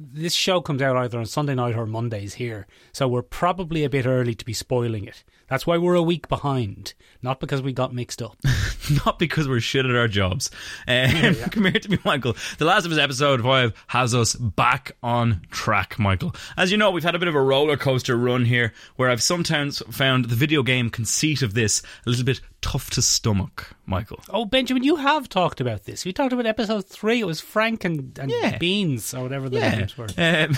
[0.00, 2.66] this show comes out either on Sunday night or Mondays here.
[2.92, 5.24] So we're probably a bit early to be spoiling it.
[5.48, 8.36] That's why we're a week behind, not because we got mixed up.
[9.06, 10.50] not because we're shit at our jobs.
[10.86, 12.36] Um, Come here to me, Michael.
[12.58, 16.34] The Last of Us episode five has us back on track, Michael.
[16.56, 19.22] As you know, we've had a bit of a roller coaster run here, where I've
[19.22, 24.20] sometimes found the video game conceit of this a little bit tough to stomach, Michael.
[24.30, 26.04] Oh, Benjamin, you have talked about this.
[26.04, 27.20] We talked about episode three.
[27.20, 28.58] It was Frank and, and Yeah.
[28.58, 30.06] Beans or whatever the names were.
[30.18, 30.56] Um,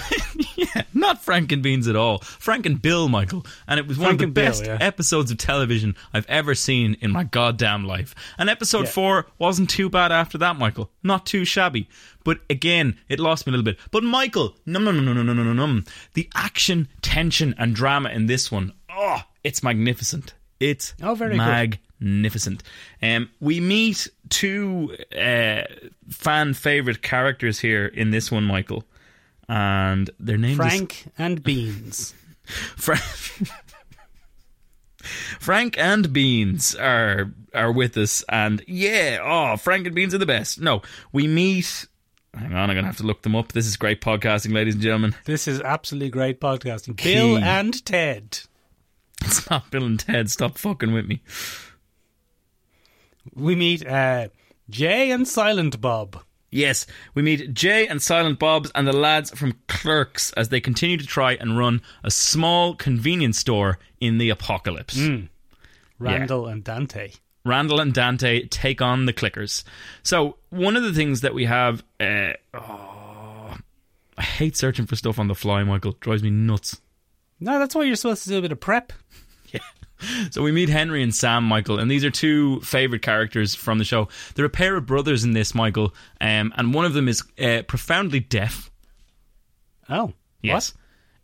[0.57, 2.19] yeah, not Frank and Beans at all.
[2.21, 3.45] Frank and Bill, Michael.
[3.69, 4.79] And it was one of the and Bill, best yeah.
[4.81, 8.15] episodes of television I've ever seen in my goddamn life.
[8.39, 8.91] And episode Yeah.
[8.91, 10.91] four wasn't too bad after that, Michael.
[11.03, 11.89] Not too shabby.
[12.25, 13.79] But again, it lost me a little bit.
[13.91, 15.83] But Michael, no, no, no, no, no, no, no, no.
[16.15, 20.35] The action, tension, and drama in this one, oh, it's magnificent.
[20.59, 21.79] It's Oh, very good.
[22.01, 22.63] Magnificent.
[23.03, 25.63] Um, we meet two uh,
[26.09, 28.85] fan favorite characters here in this one, Michael,
[29.49, 32.15] and their names Frank and Beans.
[32.77, 32.97] Fra-
[35.39, 40.27] Frank and Beans are are with us, and yeah, oh, Frank and Beans are the
[40.27, 40.61] best.
[40.61, 40.83] No,
[41.13, 41.87] we meet.
[42.35, 43.53] Hang on, I'm gonna have to look them up.
[43.53, 45.15] This is great podcasting, ladies and gentlemen.
[45.25, 46.97] This is absolutely great podcasting.
[47.03, 47.43] Bill Key.
[47.43, 48.41] and Ted.
[49.23, 50.31] It's not Bill and Ted.
[50.31, 51.21] Stop fucking with me.
[53.35, 54.29] We meet uh,
[54.69, 56.23] Jay and Silent Bob.
[56.53, 60.97] Yes, we meet Jay and Silent Bobs and the lads from Clerks as they continue
[60.97, 64.99] to try and run a small convenience store in the apocalypse.
[66.01, 67.13] Randall and Dante.
[67.45, 69.63] Randall and Dante take on the clickers.
[70.03, 71.85] So, one of the things that we have.
[72.01, 73.57] Uh, oh,
[74.19, 75.93] I hate searching for stuff on the fly, Michael.
[76.01, 76.81] Drives me nuts.
[77.39, 78.93] No, that's why you're supposed to do a bit of prep.
[80.31, 83.85] So, we meet Henry and Sam, Michael, and these are two favourite characters from the
[83.85, 84.09] show.
[84.35, 87.63] They're a pair of brothers in this, Michael, um, and one of them is uh,
[87.67, 88.71] profoundly deaf.
[89.89, 90.75] Oh, Yes.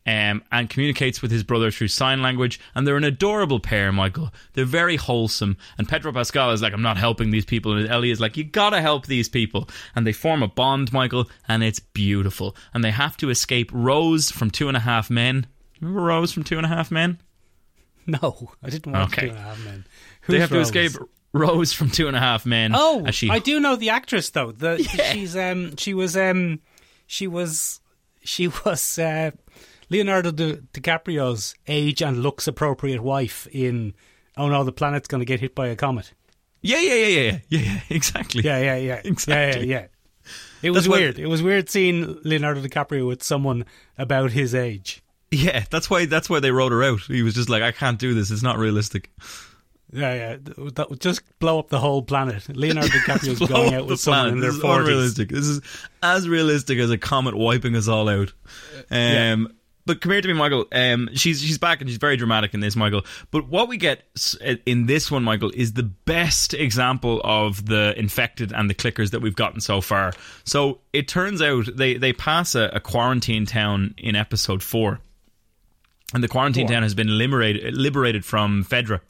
[0.06, 4.32] Um, and communicates with his brother through sign language, and they're an adorable pair, Michael.
[4.52, 5.56] They're very wholesome.
[5.78, 7.76] And Pedro Pascal is like, I'm not helping these people.
[7.76, 9.68] And Ellie is like, you gotta help these people.
[9.96, 12.54] And they form a bond, Michael, and it's beautiful.
[12.72, 15.46] And they have to escape Rose from Two and a Half Men.
[15.80, 17.18] Remember Rose from Two and a Half Men?
[18.06, 18.20] What?
[18.22, 19.26] No, I didn't watch Okay.
[19.26, 19.84] Two and a Half Men.
[20.28, 20.92] they Who's have to escape
[21.32, 22.72] Rose from Two and a Half Men.
[22.74, 24.52] Oh, she I do know the actress though.
[24.52, 25.12] The Yeah.
[25.12, 26.60] she's um she was um
[27.06, 27.80] she was
[28.22, 29.30] she was uh,
[29.90, 33.94] Leonardo Di- DiCaprio's age and looks appropriate wife in
[34.36, 36.12] Oh no, the planet's going to get hit by a comet.
[36.62, 38.42] Yeah, yeah, yeah, yeah, yeah, yeah, yeah, exactly.
[38.44, 39.66] Yeah, yeah, yeah, Exactly.
[39.68, 39.86] Yeah, yeah, yeah.
[40.62, 41.18] It was That's what- weird.
[41.18, 43.64] It was weird seeing Leonardo DiCaprio with someone
[43.98, 45.02] about his age.
[45.44, 47.00] Yeah, that's why that's why they wrote her out.
[47.00, 48.30] He was just like, I can't do this.
[48.30, 49.10] It's not realistic.
[49.92, 50.36] Yeah, yeah.
[50.74, 52.48] That would just blow up the whole planet.
[52.48, 54.34] Leonardo DiCaprio's going out with someone planet.
[54.34, 54.88] in their This is forties.
[54.88, 55.28] unrealistic.
[55.28, 55.60] This is
[56.02, 58.32] as realistic as a comet wiping us all out.
[58.90, 59.52] Um,
[59.86, 60.66] but come here to me, Michael.
[60.72, 63.02] Um, she's she's back and she's very dramatic in this, Michael.
[63.30, 64.02] But what we get
[64.66, 69.20] in this one, Michael, is the best example of the infected and the clickers that
[69.20, 70.12] we've gotten so far.
[70.42, 74.98] So it turns out they they pass a, a quarantine town in episode four,
[76.14, 79.00] and the quarantine town has been liberated liberated from Fedra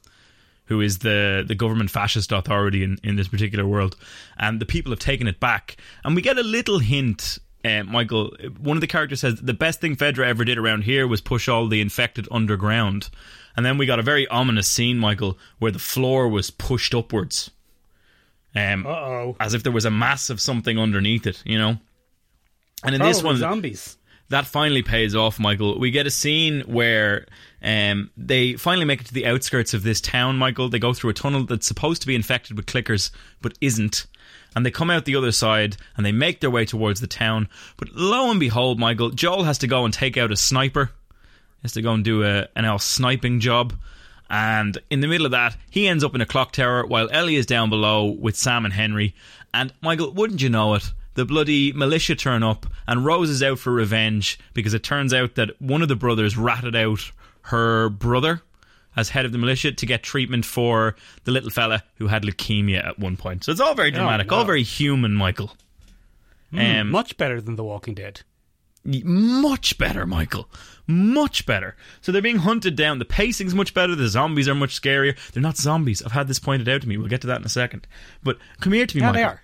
[0.67, 3.97] who is the the government fascist authority in, in this particular world,
[4.37, 5.77] and the people have taken it back.
[6.05, 7.39] And we get a little hint.
[7.65, 11.07] Uh, Michael, one of the characters says the best thing Fedra ever did around here
[11.07, 13.09] was push all the infected underground,
[13.57, 17.51] and then we got a very ominous scene, Michael, where the floor was pushed upwards,
[18.55, 19.37] um, Uh-oh.
[19.41, 21.79] as if there was a mass of something underneath it, you know.
[22.85, 23.37] And in this one.
[23.37, 23.97] zombies.
[24.29, 25.79] That finally pays off, Michael.
[25.79, 27.27] We get a scene where
[27.63, 30.69] um, they finally make it to the outskirts of this town, Michael.
[30.69, 33.11] They go through a tunnel that's supposed to be infected with clickers,
[33.41, 34.07] but isn't.
[34.55, 37.49] And they come out the other side and they make their way towards the town.
[37.77, 40.87] But lo and behold, Michael, Joel has to go and take out a sniper.
[40.87, 43.75] He has to go and do a, an L sniping job.
[44.29, 47.37] And in the middle of that, he ends up in a clock tower while Ellie
[47.37, 49.15] is down below with Sam and Henry.
[49.55, 50.93] And Michael, wouldn't you know it?
[51.17, 55.35] The bloody militia turn up and Rose is out for revenge because it turns out
[55.35, 57.11] that one of the brothers ratted out
[57.43, 58.43] her brother
[58.97, 62.87] as head of the militia to get treatment for the little fella who had leukemia
[62.87, 63.45] at one point.
[63.45, 65.53] So it's all very dramatic, all very human, Michael.
[66.53, 68.23] Um, Much better than The Walking Dead.
[68.85, 70.49] much better, Michael.
[70.87, 71.77] Much better.
[72.01, 72.99] So they're being hunted down.
[73.01, 73.95] The pacing's much better.
[73.97, 75.17] The zombies are much scarier.
[75.33, 76.03] They're not zombies.
[76.03, 76.97] I've had this pointed out to me.
[76.97, 77.87] We'll get to that in a second.
[78.23, 79.19] But come here to me, Yeah, Michael.
[79.21, 79.43] they are.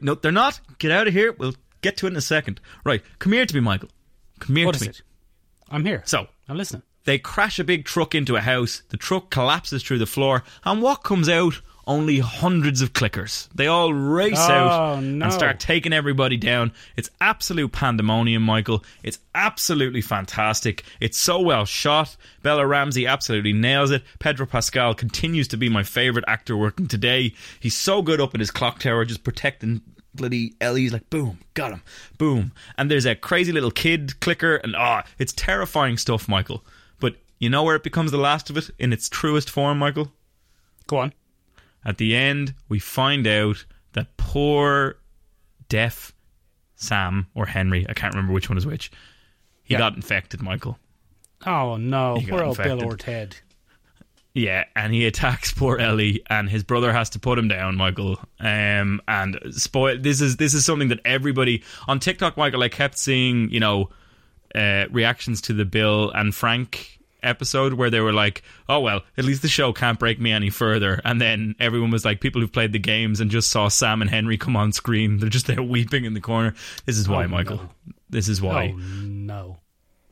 [0.00, 0.60] No, they're not.
[0.78, 1.32] Get out of here.
[1.32, 2.60] We'll get to it in a second.
[2.84, 3.02] Right.
[3.18, 3.88] Come here to me, Michael.
[4.40, 4.88] Come here What to me.
[4.90, 5.02] it?
[5.70, 6.02] I'm here.
[6.04, 6.82] So I'm listening.
[7.04, 8.82] they crash a big truck into a house.
[8.90, 11.60] The truck collapses through the floor, and what comes out?
[11.84, 13.48] Only hundreds of clickers.
[13.54, 15.24] They all race Oh, out no.
[15.24, 16.72] and start taking everybody down.
[16.96, 18.84] It's absolute pandemonium, Michael.
[19.02, 20.84] It's absolutely fantastic.
[21.00, 22.16] It's so well shot.
[22.42, 24.04] Bella Ramsey absolutely nails it.
[24.20, 27.34] Pedro Pascal continues to be my favourite actor working today.
[27.58, 29.80] He's so good up in his clock tower, just protecting
[30.14, 31.82] bloody Ellie's like boom, got him,
[32.16, 32.52] boom.
[32.78, 36.64] And there's a crazy little kid clicker, and ah, it's terrifying stuff, Michael.
[37.00, 40.12] But you know where it becomes the last of it in its truest form, Michael?
[40.86, 41.12] Go on.
[41.84, 44.98] At the end, we find out that poor
[45.68, 46.12] deaf
[46.76, 48.90] Sam or Henry, I can't remember which one is which,
[49.62, 49.78] he Yeah.
[49.78, 50.78] got infected, Michael.
[51.46, 53.36] Oh no, He got poor old Bill or Ted.
[54.34, 58.18] Yeah, and he attacks poor Ellie, and his brother has to put him down, Michael.
[58.40, 59.98] Um, and spoil.
[59.98, 62.62] This is this is something that everybody on TikTok, Michael.
[62.62, 63.90] I kept seeing, you know,
[64.54, 69.24] uh, reactions to the Bill and Frank episode where they were like, "Oh well, at
[69.24, 72.52] least the show can't break me any further." And then everyone was like, people who've
[72.52, 75.62] played the games and just saw Sam and Henry come on screen, they're just there
[75.62, 76.54] weeping in the corner.
[76.86, 77.56] This is why, Oh, Michael.
[77.56, 77.68] no.
[78.10, 78.74] This is why.
[78.74, 79.58] Oh no.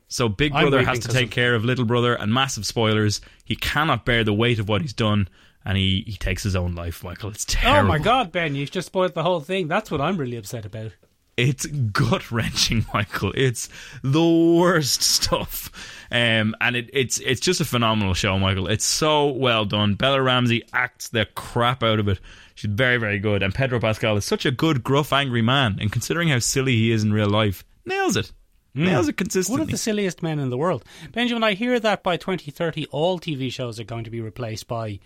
[0.07, 3.21] So Big Brother has to take of- care of Little Brother, and massive spoilers.
[3.45, 5.29] He cannot bear the weight of what he's done,
[5.63, 7.03] and he, he takes his own life.
[7.03, 7.85] Michael, it's terrible.
[7.85, 9.67] Oh my god, Ben, you've just spoiled the whole thing.
[9.69, 10.91] That's what I'm really upset about.
[11.41, 13.33] It's gut wrenching, Michael.
[13.35, 13.67] It's
[14.03, 15.71] the worst stuff,
[16.11, 18.67] um, and it, it's it's just a phenomenal show, Michael.
[18.67, 19.95] It's so well done.
[19.95, 22.19] Bella Ramsey acts the crap out of it.
[22.53, 25.77] She's very very good, and Pedro Pascal is such a good, gruff, angry man.
[25.81, 28.31] And considering how silly he is in real life, nails it.
[28.75, 29.59] Nails it consistently.
[29.59, 30.85] One of the silliest men in the world.
[31.11, 34.99] Benjamin, I hear that by 2030 all TV shows are going to be replaced by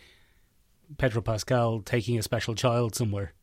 [0.98, 3.34] Pedro Pascal taking a special child somewhere.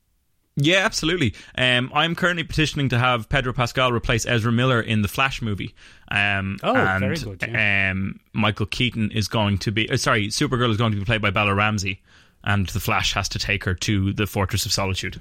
[0.57, 1.35] Yeah, absolutely.
[1.57, 5.75] Um, I'm currently petitioning to have Pedro Pascal replace Ezra Miller in the Flash movie.
[6.11, 7.91] Um, Oh, and, very good, yeah.
[7.91, 11.23] Um, Michael Keaton is going to be, uh, sorry, Supergirl is going to be played
[11.23, 12.03] by Bella Ramsey,
[12.45, 15.21] and the Flash has to take her to the Fortress of Solitude.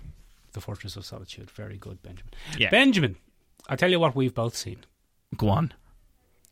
[0.51, 1.49] The Fortress of Solitude.
[1.49, 2.33] Very good, Benjamin.
[2.57, 2.69] Yeah.
[2.69, 3.15] Benjamin,
[3.69, 4.79] I tell you what we've both seen.
[5.37, 5.73] Go on.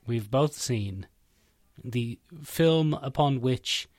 [0.07, 1.05] We've both seen
[1.83, 3.89] the film upon which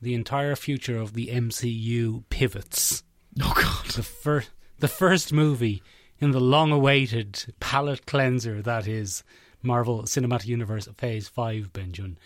[0.00, 3.02] the entire future of the MCU pivots.
[3.42, 3.86] Oh God.
[3.92, 5.82] The first, the first movie
[6.18, 9.22] in the long-awaited palate cleanser that is
[9.62, 12.18] Marvel Cinematic Universe Phase Five, Benjamin.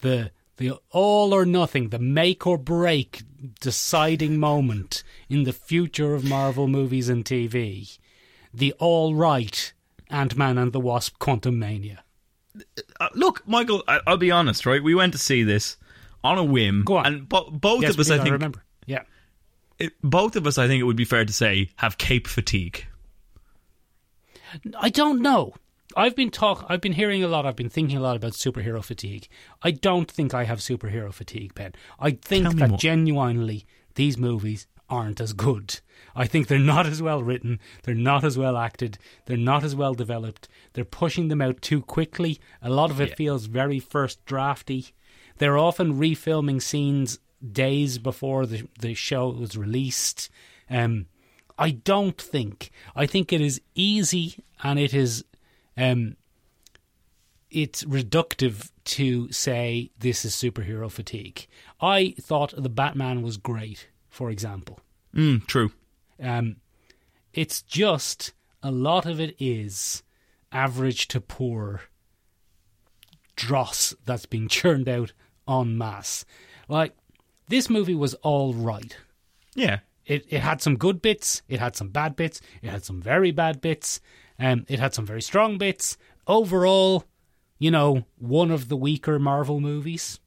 [0.00, 3.22] The the all or nothing, the make or break
[3.60, 7.98] deciding moment in the future of Marvel movies and TV.
[8.54, 9.72] The all right
[10.10, 11.98] Ant Man and the Wasp Quantumania.
[13.00, 14.82] Uh, look, Michael, I, I'll be honest, right?
[14.82, 15.78] We went to see this
[16.22, 17.06] on a whim, Go on.
[17.06, 18.62] and bo- both Yes, of us, I think, remember.
[19.82, 22.86] It, both of us, I think it would be fair to say, have cape fatigue.
[24.78, 25.54] I don't know.
[25.96, 26.64] I've been talk.
[26.68, 27.44] I've been hearing a lot.
[27.46, 29.28] I've been thinking a lot about superhero fatigue.
[29.62, 31.72] I don't think I have superhero fatigue, Ben.
[31.98, 32.78] I think that more.
[32.78, 35.80] genuinely these movies aren't as good.
[36.14, 39.74] I think they're not as well written, they're not as well acted, they're not as
[39.74, 40.48] well developed.
[40.74, 42.38] They're pushing them out too quickly.
[42.60, 43.14] A lot of it Yeah.
[43.14, 44.88] feels very first drafty.
[45.38, 47.18] They're often refilming scenes
[47.50, 50.30] days before the the show was released.
[50.70, 51.06] Um,
[51.58, 52.70] I don't think.
[52.96, 55.24] I think it is easy and it is
[55.76, 56.16] um,
[57.50, 61.46] it's reductive to say this is superhero fatigue.
[61.80, 64.80] I thought the Batman was great, for example.
[65.14, 65.72] Mm, true.
[66.20, 66.56] Um,
[67.32, 70.02] it's just a lot of it is
[70.50, 71.82] average to poor
[73.36, 75.12] dross that's being churned out
[75.48, 76.24] en masse.
[76.68, 76.94] Like
[77.52, 78.96] this movie was all right.
[79.54, 79.80] Yeah.
[80.06, 83.30] It it had some good bits, it had some bad bits, it had some very
[83.30, 84.00] bad bits,
[84.38, 85.98] um, it had some very strong bits.
[86.26, 87.04] Overall,
[87.58, 90.18] you know, one of the weaker Marvel movies,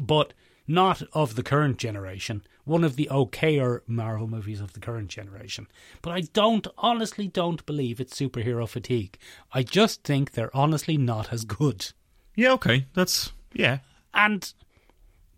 [0.00, 0.32] but
[0.66, 2.42] not of the current generation.
[2.64, 5.66] One of the okayer Marvel movies of the current generation.
[6.00, 9.18] But I don't, honestly, don't believe it's superhero fatigue.
[9.52, 11.92] I just think they're honestly not as good.
[12.36, 12.86] Yeah, okay.
[12.94, 13.80] That's yeah.
[14.14, 14.50] And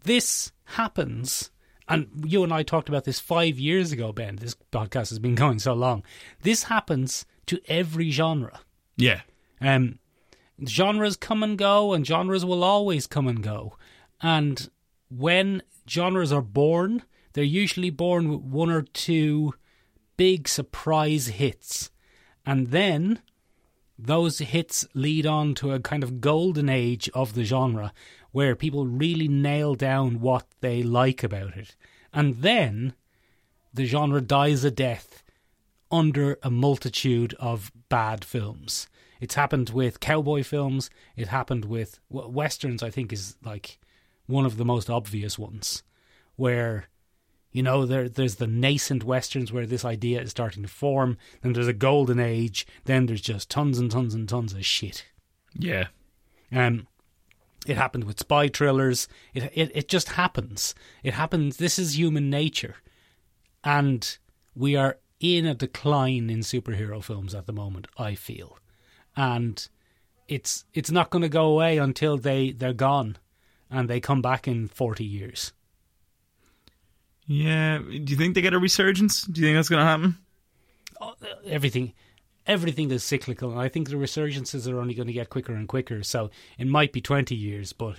[0.04, 1.50] this happens,
[1.88, 4.36] and you and I talked about this five years ago, Ben.
[4.36, 6.02] This podcast has been going so long.
[6.42, 8.60] This happens to every genre.
[8.96, 9.20] Yeah.
[9.60, 9.98] Um,
[10.66, 13.76] genres come and go, and genres will always come and go.
[14.22, 14.68] And
[15.10, 17.02] when genres are born,
[17.34, 19.54] they're usually born with one or two
[20.16, 21.90] big surprise hits.
[22.46, 23.20] And then
[23.98, 27.92] those hits lead on to a kind of golden age of the genre
[28.34, 31.76] where people really nail down what they like about it.
[32.12, 32.92] And then
[33.72, 35.22] the genre dies a death
[35.88, 38.88] under a multitude of bad films.
[39.20, 40.90] It's happened with cowboy films.
[41.14, 42.82] It happened with westerns.
[42.82, 43.78] I think is like
[44.26, 45.84] one of the most obvious ones,
[46.34, 46.86] where
[47.52, 51.18] you know there there's the nascent westerns where this idea is starting to form.
[51.42, 52.66] Then there's a golden age.
[52.84, 55.04] Then there's just tons and tons and tons of shit.
[55.56, 55.86] Yeah.
[56.50, 56.88] Um,
[57.66, 59.08] it happened with spy thrillers.
[59.32, 60.74] It, it it just happens.
[61.02, 61.56] It happens.
[61.56, 62.76] This is human nature,
[63.62, 64.16] and
[64.54, 67.86] we are in a decline in superhero films at the moment.
[67.96, 68.58] I feel,
[69.16, 69.66] and
[70.28, 73.16] it's it's not going to go away until they they're gone,
[73.70, 75.52] and they come back in forty years.
[77.26, 77.78] Yeah.
[77.78, 79.22] Do you think they get a resurgence?
[79.22, 80.18] Do you think that's going to happen?
[81.00, 81.14] Oh,
[81.46, 81.94] everything.
[82.46, 85.66] Everything is cyclical, and I think the resurgences are only going to get quicker and
[85.66, 86.02] quicker.
[86.02, 87.96] So it might be twenty years, but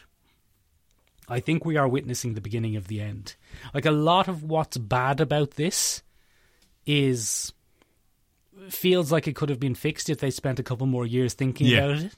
[1.28, 3.36] I think we are witnessing the beginning of the end.
[3.74, 6.04] Like a lot of what's bad about this
[6.86, 7.54] is
[8.70, 11.68] feels like it could have been fixed if they spent a couple more years thinking
[11.68, 11.78] Yeah.
[11.80, 12.14] about it,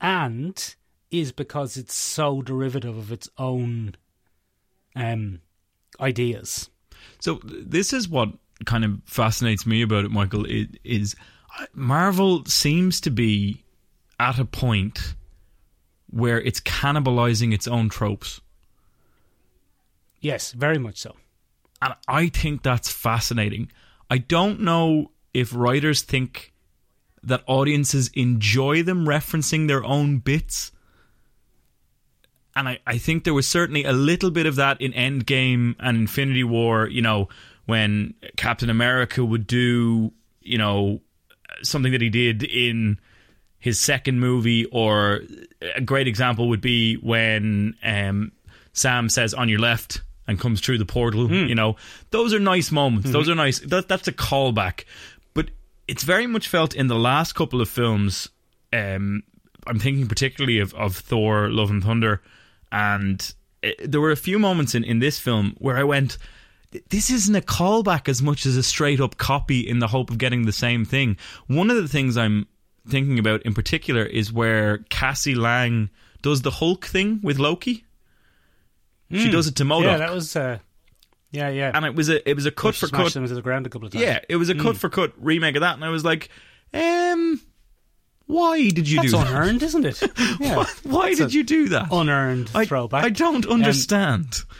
[0.00, 0.74] and
[1.10, 3.94] is because it's so derivative of its own
[4.94, 5.40] um,
[6.00, 6.70] ideas.
[7.20, 8.30] So this is what
[8.64, 10.44] kind of fascinates me about it, Michael.
[10.46, 11.14] It is
[11.74, 13.64] Marvel seems to be
[14.18, 15.14] at a point
[16.10, 18.40] where it's cannibalizing its own tropes,
[20.20, 21.14] Yes, very much so.
[21.82, 23.70] and I think that's fascinating.
[24.10, 26.52] I don't know if writers think
[27.22, 30.72] that audiences enjoy them referencing their own bits.
[32.54, 35.96] And I, I think there was certainly a little bit of that in Endgame and
[35.98, 37.28] Infinity War, you know,
[37.66, 41.00] when Captain America would do, you know,
[41.62, 42.98] something that he did in
[43.58, 45.22] his second movie, or
[45.74, 48.32] a great example would be when um,
[48.72, 51.30] Sam says on your left and comes through the portal.
[51.30, 51.76] You know,
[52.10, 53.10] those are nice moments.
[53.10, 53.60] Those are nice.
[53.60, 54.84] That, that's a callback.
[55.34, 55.50] But
[55.88, 58.28] it's very much felt in the last couple of films.
[58.72, 59.22] Um,
[59.66, 62.22] I'm thinking particularly of, of Thor: Love and Thunder,
[62.70, 66.18] and uh, there were a few moments in, in this film where I went,
[66.88, 70.18] this isn't a callback as much as a straight up copy in the hope of
[70.18, 71.16] getting the same thing.
[71.46, 72.46] One of the things I'm
[72.88, 75.90] thinking about in particular is where Cassie Lang
[76.22, 77.84] does the Hulk thing with Loki.
[79.10, 79.82] She does it to MODOK.
[79.82, 79.84] Hmm.
[79.84, 80.34] Yeah, that was.
[80.34, 80.58] Uh,
[81.30, 81.70] yeah, yeah.
[81.74, 83.12] and it was a it was a cut for cut.
[83.12, 84.02] them into the ground a couple of times.
[84.02, 86.28] Yeah, it was a cut for cut remake of that, and I was like,
[86.72, 87.40] um,
[88.26, 89.28] why did you That's do that?
[89.28, 90.02] unearned, isn't it?
[90.40, 90.64] Yeah.
[90.82, 91.88] Why That's did you do that?
[91.92, 93.04] Unearned I, throwback.
[93.04, 94.38] I don't understand.
[94.40, 94.56] Um,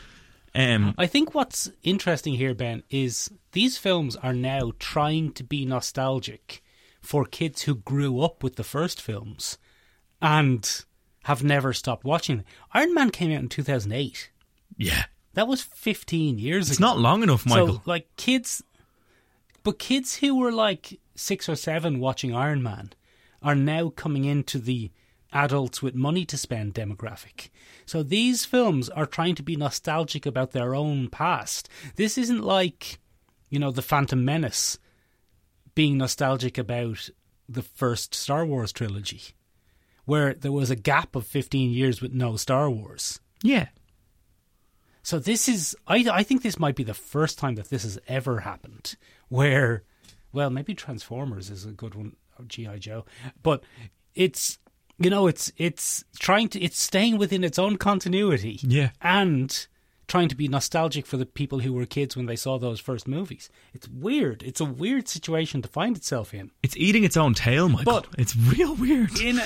[0.57, 5.65] Um, I think what's interesting here, Ben, is these films are now trying to be
[5.65, 6.63] nostalgic
[6.99, 9.59] for kids who grew up with the first films
[10.19, 10.83] and
[11.25, 12.43] have never stopped watching.
[12.73, 14.31] Iron Man came out in 2008.
[14.77, 15.05] yeah,
[15.35, 16.87] That was 15 years it's ago.
[16.87, 17.75] not long enough, Michael.
[17.75, 18.63] So, like, kids,
[19.63, 22.93] but kids who were like six or seven watching Iron Man
[23.43, 24.89] are now coming into the
[25.33, 27.49] adults with money to spend demographic.
[27.85, 31.69] So these films are trying to be nostalgic about their own past.
[31.95, 32.99] This isn't like,
[33.49, 34.79] you know, The Phantom Menace
[35.75, 37.09] being nostalgic about
[37.47, 39.21] the first Star Wars trilogy,
[40.05, 43.19] where there was a gap of 15 years with no Star Wars.
[43.43, 43.67] Yeah.
[45.03, 47.97] So this is, I, I think this might be the first time that this has
[48.07, 48.95] ever happened,
[49.29, 49.83] where,
[50.33, 53.05] well, maybe Transformers is a good one, or GI Joe,
[53.41, 53.63] but
[54.15, 54.59] it's,
[54.99, 58.89] you know, it's it's trying to, it's staying within its own continuity, Yeah.
[59.01, 59.67] and
[60.07, 63.07] trying to be nostalgic for the people who were kids when they saw those first
[63.09, 63.49] movies.
[63.73, 64.41] It's weird.
[64.41, 66.49] It's a weird situation to find itself in.
[66.63, 68.01] It's eating its own tail, Michael.
[68.01, 69.19] But- it's real weird.
[69.19, 69.45] in a,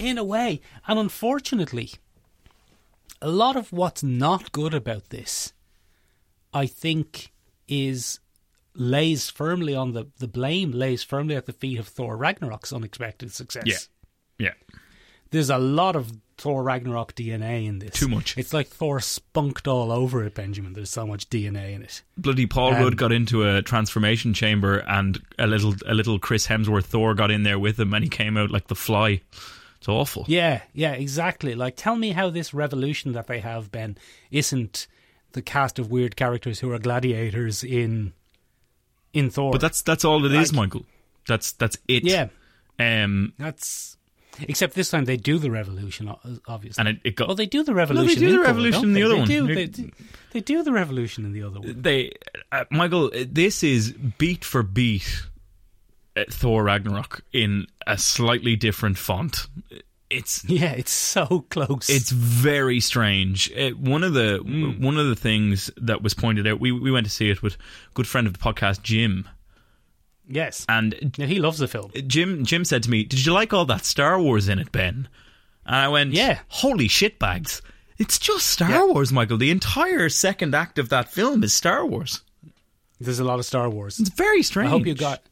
[0.00, 0.60] in a way.
[0.88, 1.92] And unfortunately,
[3.20, 5.52] a lot of what's not good about this,
[6.52, 7.32] I think,
[7.68, 8.18] is
[8.74, 13.30] lays firmly on the the blame lays firmly at the feet of Thor Ragnarok's unexpected
[13.32, 13.62] success.
[13.66, 13.74] Yeah.
[13.74, 13.78] Yeah.
[15.32, 17.92] There's a lot of Thor Ragnarok DNA in this.
[17.94, 18.36] Too much.
[18.38, 20.72] It's like Thor spunked all over it, Benjamin.
[20.72, 22.02] There's so much DNA in it.
[22.16, 26.46] Bloody Paul Um, Rudd got into a transformation chamber, and a little a little Chris
[26.46, 29.20] Hemsworth Thor got in there with him, and he came out like the Fly.
[29.78, 30.24] It's awful.
[30.28, 31.56] Yeah, yeah, exactly.
[31.56, 33.98] Like, tell me how this revolution that they have, Ben,
[34.30, 34.86] isn't
[35.32, 38.12] the cast of weird characters who are gladiators in
[39.12, 39.52] in Thor.
[39.52, 40.86] But that's that's all it is, Like- Michael.
[41.26, 42.04] That's that's it.
[42.04, 42.28] yeah,
[42.78, 43.96] Um, that's
[44.40, 46.12] except this time they do the revolution,
[46.46, 46.80] obviously.
[46.80, 48.20] and it, it got well, they do the revolution.
[48.22, 49.28] No, they do the revolution in the other They one.
[49.28, 49.90] do, they, do-
[50.32, 51.82] they do the revolution in the other one.
[51.82, 52.12] they
[52.50, 53.10] uh, Michael.
[53.26, 55.22] This is beat for beat
[56.16, 59.46] uh, Thor Ragnarok in a slightly different font.
[60.10, 61.88] It's Yeah, it's so close.
[61.88, 63.50] It's very strange.
[63.56, 64.38] Uh one of the
[64.78, 66.60] one of the things that was pointed out.
[66.60, 67.58] We we went to see it with a
[67.94, 69.26] good friend of the podcast, Jim,
[70.28, 70.64] yes.
[70.68, 71.90] and Yeah, he loves the film.
[72.06, 75.08] Jim Jim said to me, "Did you like all that Star Wars in it, Ben?"
[75.66, 76.40] And I went, Yeah.
[76.48, 77.62] holy shit bags!
[77.98, 78.84] It's just Star Yeah.
[78.86, 79.38] Wars, Michael.
[79.38, 82.22] The entire second act of that film is Star Wars.
[83.00, 83.98] There's a lot of Star Wars.
[84.00, 84.68] It's very strange.
[84.68, 85.22] I hope you got.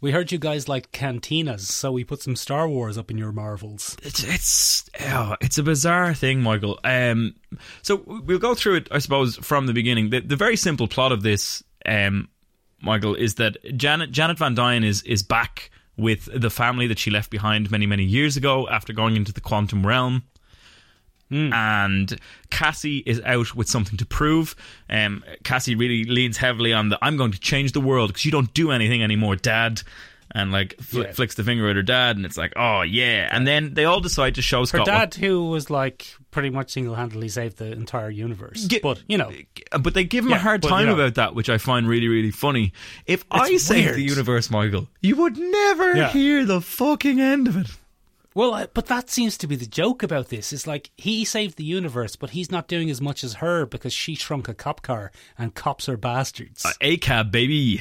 [0.00, 3.32] We heard you guys like cantinas, so we put some Star Wars up in your
[3.32, 3.96] marvels.
[4.02, 6.78] It's it's oh, it's a bizarre thing, Michael.
[6.84, 7.34] Um,
[7.82, 10.10] so we'll go through it, I suppose, from the beginning.
[10.10, 12.28] The, the very simple plot of this, um,
[12.86, 17.10] Michael, is that Janet Janet Van Dyne is is back with the family that she
[17.10, 20.22] left behind many many years ago after going into the quantum realm.
[21.52, 22.18] And
[22.50, 24.54] Cassie is out with something to prove.
[24.88, 28.30] Um, Cassie really leans heavily on the "I'm going to change the world because you
[28.30, 29.82] don't do anything anymore, Dad."
[30.38, 31.12] And like fl- Yeah.
[31.12, 34.00] flicks the finger at her dad, and it's like, "Oh yeah!" And then they all
[34.00, 34.80] decide to show Her Scott.
[34.80, 38.66] what- dad, who was like pretty much single handedly saved the entire universe.
[38.66, 39.32] Gi- but, you know,
[39.80, 40.92] but they give him a hard but, time you know.
[41.00, 42.74] about that, which I find really, really funny.
[43.06, 46.10] If I saved the universe, Michael, you would never Yeah.
[46.10, 47.68] hear the fucking end of it.
[48.34, 50.52] Well, uh, but that seems to be the joke about this.
[50.52, 53.94] It's like he saved the universe, but he's not doing as much as her because
[53.94, 56.66] she shrunk a cop car and cops are bastards.
[56.82, 57.80] A cab, baby.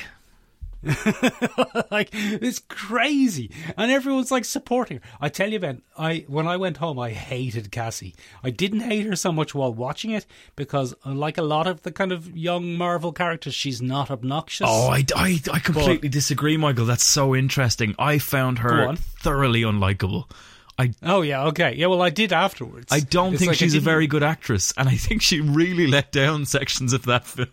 [1.91, 5.03] like it's crazy, and everyone's like supporting her.
[5.19, 8.15] I tell you, Ben, I when I went home, I hated Cassie.
[8.43, 10.25] I didn't hate her so much while watching it
[10.55, 14.67] because, uh, unlike a lot of the kind of young Marvel characters, she's not obnoxious.
[14.69, 16.85] Oh, I, I, I completely disagree, Michael.
[16.85, 17.95] That's so interesting.
[17.97, 20.29] I found her thoroughly unlikable.
[20.77, 21.87] I Oh, yeah, okay, yeah.
[21.87, 22.87] Well, I did afterwards.
[22.91, 25.87] I don't It's think like she's a very good actress, and I think she really
[25.87, 27.47] let down sections of that film.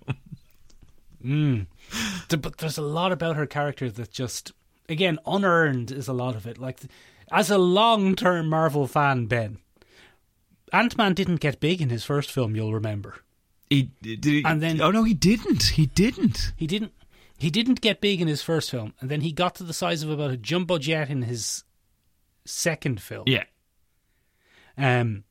[1.23, 1.67] Th-
[2.29, 4.53] but there's a lot about her character that just
[4.89, 6.81] again unearned is a lot of it like
[7.31, 9.59] as a long-term marvel fan ben
[10.73, 13.17] ant-man didn't get big in his first film you'll remember
[13.71, 14.25] He did.
[14.25, 15.63] He, And then- oh no, he didn't.
[15.77, 16.53] He didn't.
[16.57, 16.93] he didn't
[17.39, 20.03] he didn't get big in his first film and then he got to the size
[20.03, 21.65] of about a jumbo jet in his
[22.45, 23.45] second film Yeah.
[24.77, 25.25] Um,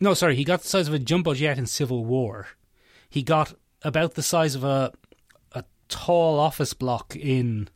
[0.00, 2.48] no, sorry, he got the size of a jumbo jet in Civil War.
[3.08, 4.92] He got about the size of a
[5.90, 7.68] tall office block in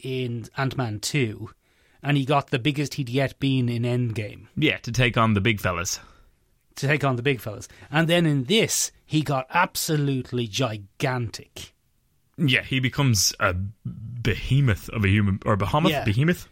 [0.00, 1.50] in Ant Man two,
[2.02, 5.40] and he got the biggest he'd yet been in Endgame Yeah, to take on the
[5.40, 6.00] big fellas.
[6.76, 7.68] to take on the big fellas.
[7.90, 11.74] And then in this, he got absolutely gigantic.
[12.38, 16.04] Yeah, he becomes a behemoth of a human or behemoth, Yeah.
[16.04, 16.48] behemoth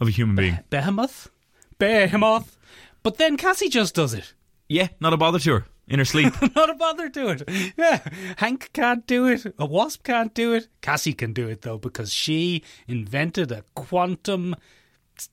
[0.00, 0.58] of a human being.
[0.70, 1.30] Behemoth,
[1.78, 2.56] Behemoth.
[3.02, 4.34] But then Cassie just does it.
[4.68, 6.32] Yeah, not a bother to her in her sleep.
[6.56, 7.74] Not a bother to it.
[7.76, 8.00] Yeah.
[8.38, 9.44] Hank can't do it.
[9.58, 10.68] A wasp can't do it.
[10.80, 14.54] Cassie can do it, though, because she invented a quantum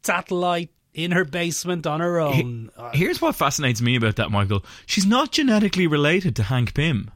[0.04, 2.70] satellite in her basement on her own.
[2.76, 4.66] Uh, Here's what fascinates me about that, Michael.
[4.86, 7.10] She's not genetically related to Hank Pym.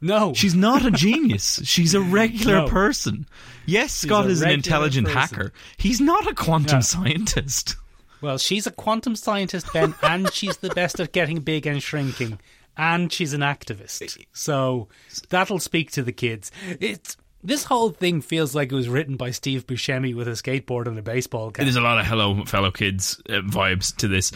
[0.00, 0.32] no.
[0.34, 1.60] She's not a genius.
[1.64, 2.68] She's a regular No.
[2.68, 3.26] person.
[3.66, 5.18] Yes, Scott a is an regular intelligent person.
[5.20, 5.52] hacker.
[5.78, 6.80] He's not a quantum Yeah.
[6.80, 7.76] scientist.
[8.20, 12.38] Well, she's a quantum scientist, Ben, and she's the best at getting big and shrinking.
[12.76, 14.24] And she's an activist.
[14.32, 14.88] So
[15.28, 16.50] that'll speak to the kids.
[16.80, 20.86] It's this whole thing feels like it was written by Steve Buscemi with a skateboard
[20.86, 21.64] and a baseball cap.
[21.64, 24.30] There's a lot of hello fellow kids uh, vibes to this.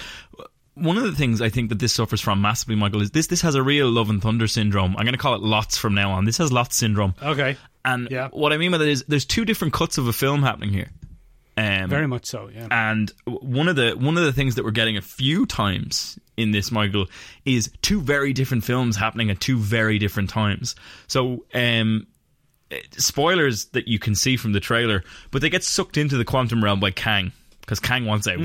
[0.74, 3.28] One of the things I think that this suffers from massively, Michael, is this.
[3.28, 4.96] This has a real Love and Thunder syndrome.
[4.96, 6.24] I'm going to call it lots from now on.
[6.24, 7.14] This has lots syndrome.
[7.22, 7.56] Okay.
[7.84, 8.28] And Yeah.
[8.30, 10.90] what I mean by that is there's two different cuts of a film happening here.
[11.56, 12.66] Um, Very much so, yeah.
[12.70, 16.50] and one of the one of the things that we're getting a few times in
[16.50, 17.06] this, Michael,
[17.44, 20.74] is two very different films happening at two very different times.
[21.06, 22.08] So, um,
[22.96, 26.62] spoilers that you can see from the trailer, but they get sucked into the quantum
[26.64, 27.30] realm by Kang
[27.60, 28.40] because Kang wants out.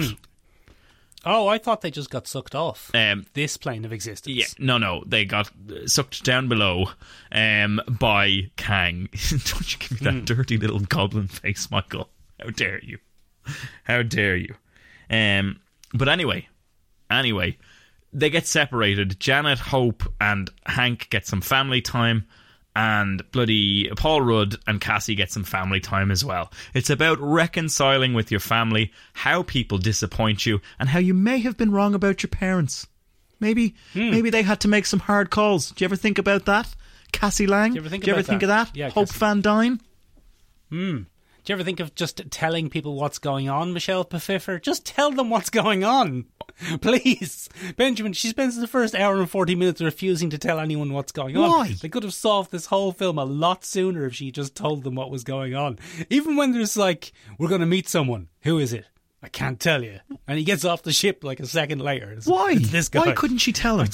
[1.26, 4.36] Oh, I thought they just got sucked off Um, this plane of existence.
[4.36, 5.50] Yeah, no, no, they got
[5.86, 6.92] sucked down below
[7.32, 9.10] um, by Kang.
[9.30, 12.08] Don't you give me that dirty little goblin face, Michael?
[12.42, 12.98] How dare you?
[13.84, 14.56] How dare you?
[15.10, 15.60] Um,
[15.94, 16.48] but anyway,
[17.10, 17.58] anyway,
[18.14, 19.20] they get separated.
[19.20, 22.26] Janet, Hope, and Hank get some family time.
[22.76, 26.52] And bloody Paul Rudd and Cassie get some family time as well.
[26.74, 31.58] It's about reconciling with your family, how people disappoint you, and how you may have
[31.58, 32.88] been wrong about your parents.
[33.40, 34.12] Maybe Hmm.
[34.12, 35.72] maybe they had to make some hard calls.
[35.72, 36.74] Do you ever think about that?
[37.12, 37.72] Cassie Lang?
[37.72, 38.50] Do you ever think you ever think that?
[38.68, 38.78] of that?
[38.78, 39.20] Yeah, Hope Cassie.
[39.20, 39.82] Van Dyne?
[41.44, 44.60] Do you ever think of just telling people what's going on, Michelle Pfeiffer?
[44.60, 46.26] Just tell them what's going on.
[46.82, 47.50] Please.
[47.78, 51.36] Benjamin, she spends the first hour and 40 minutes refusing to tell anyone what's going
[51.38, 51.50] on.
[51.50, 51.74] Why?
[51.82, 54.96] They could have solved this whole film a lot sooner if she just told them
[54.96, 55.80] what was going on.
[56.10, 58.28] Even when there's like, we're going to meet someone.
[58.42, 58.86] Who is it?
[59.24, 60.00] I can't tell you.
[60.28, 62.06] And he gets off the ship like a second later.
[62.12, 62.52] It's- Why?
[62.54, 63.06] It's this guy.
[63.08, 63.88] Why couldn't she tell him?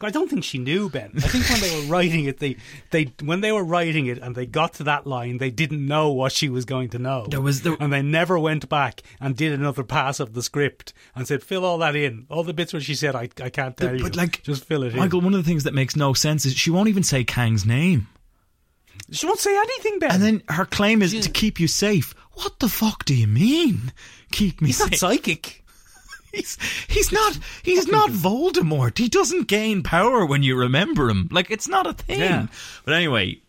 [0.00, 1.12] So- I don't think she knew Ben.
[1.16, 2.56] I think when they were writing it, they
[2.90, 6.10] they when they were writing it and they got to that line, they didn't know
[6.10, 7.26] what she was going to know.
[7.28, 10.92] There was the- and they never went back and did another pass of the script
[11.14, 13.76] and said, "Fill all that in, all the bits where she said I I can't
[13.76, 14.98] tell you, but like, just fill it in.
[14.98, 17.24] Michael, in." one of the things that makes no sense is she won't even say
[17.24, 18.08] Kang's name.
[19.12, 20.12] She won't say anything, Ben.
[20.12, 22.14] And then her claim is to keep you safe.
[22.34, 23.92] What the fuck do you mean?
[24.30, 24.90] Keep me he's safe.
[24.92, 25.59] not psychic.
[26.32, 26.58] He's
[26.88, 28.98] he's not he's not Voldemort.
[28.98, 31.28] He doesn't gain power when you remember him.
[31.30, 32.20] Like it's not a thing.
[32.20, 32.46] Yeah.
[32.84, 33.40] But anyway,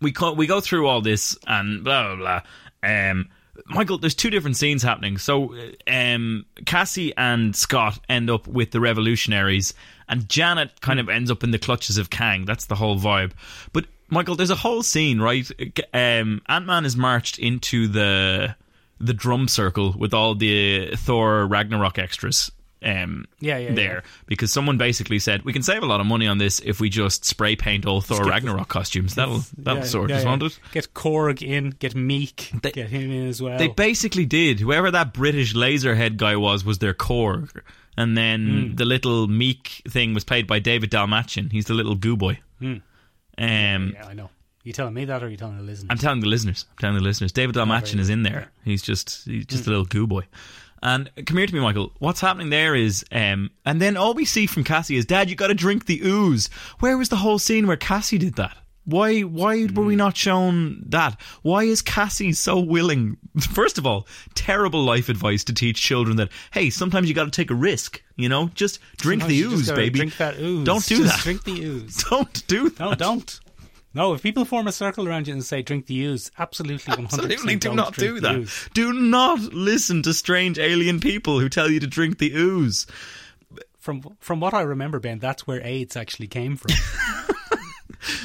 [0.00, 2.40] we co- we go through all this and blah blah blah.
[2.82, 3.28] Um,
[3.66, 5.18] Michael, there's two different scenes happening.
[5.18, 5.54] So,
[5.86, 9.74] um, Cassie and Scott end up with the revolutionaries,
[10.08, 12.44] and Janet kind of ends up in the clutches of Kang.
[12.44, 13.32] That's the whole vibe.
[13.72, 15.50] But Michael, there's a whole scene, right?
[15.92, 18.54] Um, Ant Man is marched into the
[19.00, 22.50] the drum circle with all the Thor Ragnarok extras.
[22.80, 24.00] Um, Yeah, yeah, there yeah.
[24.26, 26.88] because someone basically said we can save a lot of money on this if we
[26.88, 29.16] just spray paint all Thor Ragnarok costumes.
[29.16, 30.60] That'll that'll Yeah, sort yeah, won't it?
[30.70, 33.58] Get Korg in, get Miek, They- get him in as well.
[33.58, 34.60] They basically did.
[34.60, 37.48] Whoever that British laserhead guy was was their core,
[37.96, 38.74] and then Hmm.
[38.76, 41.50] the little Miek thing was played by David Dastmalchian.
[41.50, 42.38] He's the little goo boy.
[42.60, 42.82] Um,
[43.38, 44.30] yeah, I know.
[44.64, 45.86] You telling me that, or are you telling the listeners?
[45.90, 46.66] I'm telling the listeners.
[46.72, 47.32] I'm telling the listeners.
[47.32, 48.48] David Dastmalchian is in there.
[48.64, 49.70] He's just he's just Hmm.
[49.70, 50.24] a little goo boy.
[50.82, 51.92] And come here to me, Michael.
[51.98, 55.34] What's happening there is, um, and then all we see from Cassie is, Dad, you
[55.36, 56.48] got to drink the ooze.
[56.78, 58.56] Where was the whole scene where Cassie did that?
[58.84, 59.20] Why?
[59.22, 61.20] Why were we not shown that?
[61.42, 63.16] Why is Cassie so willing?
[63.40, 67.30] First of all, terrible life advice to teach children that hey, sometimes you got to
[67.30, 68.00] take a risk.
[68.16, 69.98] You know, just drink Sometimes the ooze, baby.
[69.98, 70.64] Drink that ooze.
[70.64, 71.22] Don't do Just that.
[71.22, 72.04] Drink the ooze.
[72.10, 72.80] Don't do that.
[72.80, 73.40] No, don't.
[73.98, 77.02] No, if people form a circle around you and say drink the ooze, absolutely 100%
[77.12, 78.68] Absolutely, do not do that.
[78.72, 82.86] Do not listen to strange alien people who tell you to drink the ooze.
[83.76, 86.70] From from what I remember, Ben, that's where AIDS actually came from.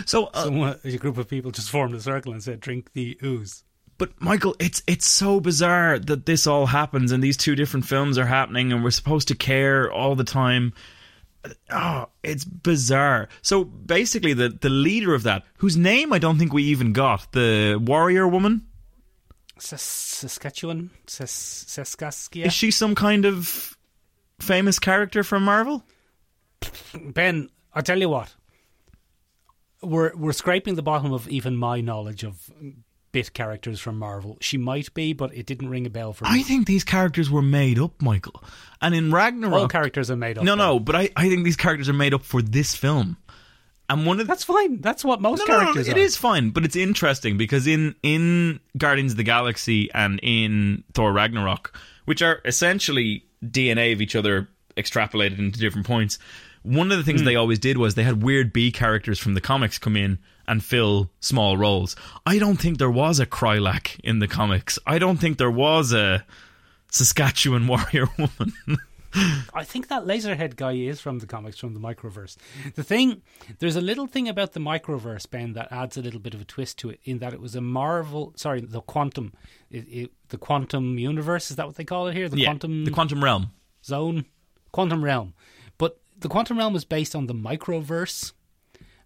[0.05, 3.17] So, uh, Someone, a group of people just formed a circle and said drink the
[3.23, 3.63] ooze.
[3.97, 8.19] but Michael, it's it's so bizarre that this all happens and these two different films
[8.19, 10.73] are happening and we're supposed to care all the time.
[11.69, 13.27] Oh, it's bizarre.
[13.41, 17.31] So basically, the the leader of that, whose name I don't think we even got,
[17.33, 18.65] the warrior woman,
[19.59, 20.89] Sas- Saskatchewan?
[21.07, 22.45] Saskaskia?
[22.45, 23.77] is she some kind of
[24.39, 25.83] famous character from Marvel?
[26.95, 28.33] Ben, I tell you what.
[29.81, 32.49] We're we're scraping the bottom of even my knowledge of
[33.13, 34.37] bit characters from Marvel.
[34.41, 36.31] She might be, but it didn't ring a bell for me.
[36.33, 38.43] I think these characters were made up, Michael.
[38.81, 40.43] And in Ragnarok, All characters are made up.
[40.43, 43.15] No, no, but I, I think these characters are made up for this film.
[43.89, 44.81] And one of That's fine.
[44.81, 45.99] That's what most no, no, no, characters it are.
[45.99, 51.13] is fine, but it's interesting because in in Guardians of the Galaxy and in Thor
[51.13, 56.17] Ragnarok, which are essentially DNA of each other extrapolated into different points,
[56.63, 57.25] one of the things hmm.
[57.25, 60.63] they always did was they had weird B characters from the comics come in and
[60.63, 61.95] fill small roles.
[62.25, 64.79] I don't think there was a Krylar in the comics.
[64.85, 66.25] I don't think there was a
[66.89, 68.79] Saskatchewan warrior woman.
[69.53, 72.35] I think that Laserhead guy is from the comics, from the Microverse.
[72.73, 73.21] The thing,
[73.59, 76.45] there's a little thing about the Microverse, Ben, that adds a little bit of a
[76.45, 79.33] twist to it, in that it was a Marvel, sorry, the Quantum,
[79.69, 82.27] it, it, the Quantum Universe, is that what they call it here?
[82.27, 83.51] The yeah, Quantum the quantum realm.
[83.85, 84.25] Zone,
[84.71, 85.33] Quantum Realm.
[86.23, 88.31] The Quantum Realm was based on the Microverse,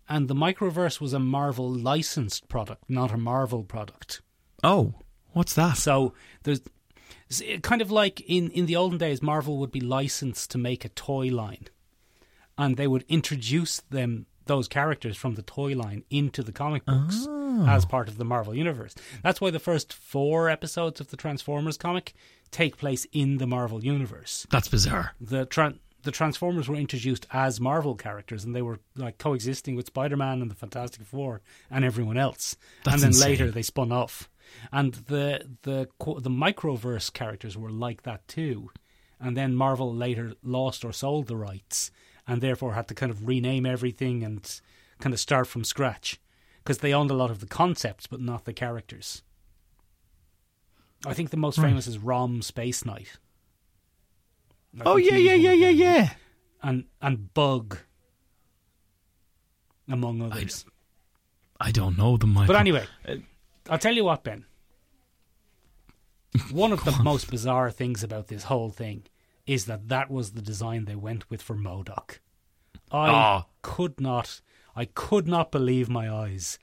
[0.08, 4.22] and the Microverse was a Marvel licensed product, not a Marvel product.
[4.64, 4.94] Oh,
[5.34, 5.78] what's that?
[5.78, 6.14] So
[6.44, 6.62] there's
[7.64, 10.90] kind of like in, in the olden days, Marvel would be licensed to make a
[10.90, 11.66] toy line,
[12.56, 17.26] and they would introduce them those characters from the toy line into the comic books
[17.28, 17.66] oh.
[17.68, 18.94] as part of the Marvel universe.
[19.24, 22.14] That's why the first four episodes of the Transformers comic
[22.52, 24.46] take place in the Marvel universe.
[24.52, 25.16] That's bizarre.
[25.20, 29.88] The tran the Transformers were introduced as Marvel characters, and they were like coexisting with
[29.88, 32.56] Spider Man and the Fantastic Four and everyone else.
[32.86, 33.30] That's and then insane.
[33.30, 34.30] later they spun off,
[34.72, 38.72] and the the the microverse characters were like that too.
[39.20, 41.92] And then Marvel later lost or sold the rights,
[42.26, 44.62] and therefore had to kind of rename everything and
[45.00, 46.22] kind of start from scratch
[46.64, 49.24] because they owned a lot of the concepts but not the characters.
[51.06, 51.68] I think the most Right.
[51.70, 53.18] famous is Rom Space Knight.
[54.80, 55.76] I Oh yeah, yeah, yeah, yeah, them.
[55.78, 56.10] yeah.
[56.64, 57.78] and and Bug,
[59.88, 60.66] among others.
[61.60, 62.54] I don't know the Michael.
[62.54, 62.86] But anyway,
[63.70, 64.46] I'll tell you what, Ben.
[66.52, 69.04] One of the most bizarre things about this whole thing
[69.46, 72.20] is that that was the design they went with for MODOK.
[72.92, 73.46] I Ah.
[73.62, 74.42] could not,
[74.76, 76.60] I could not believe my eyes,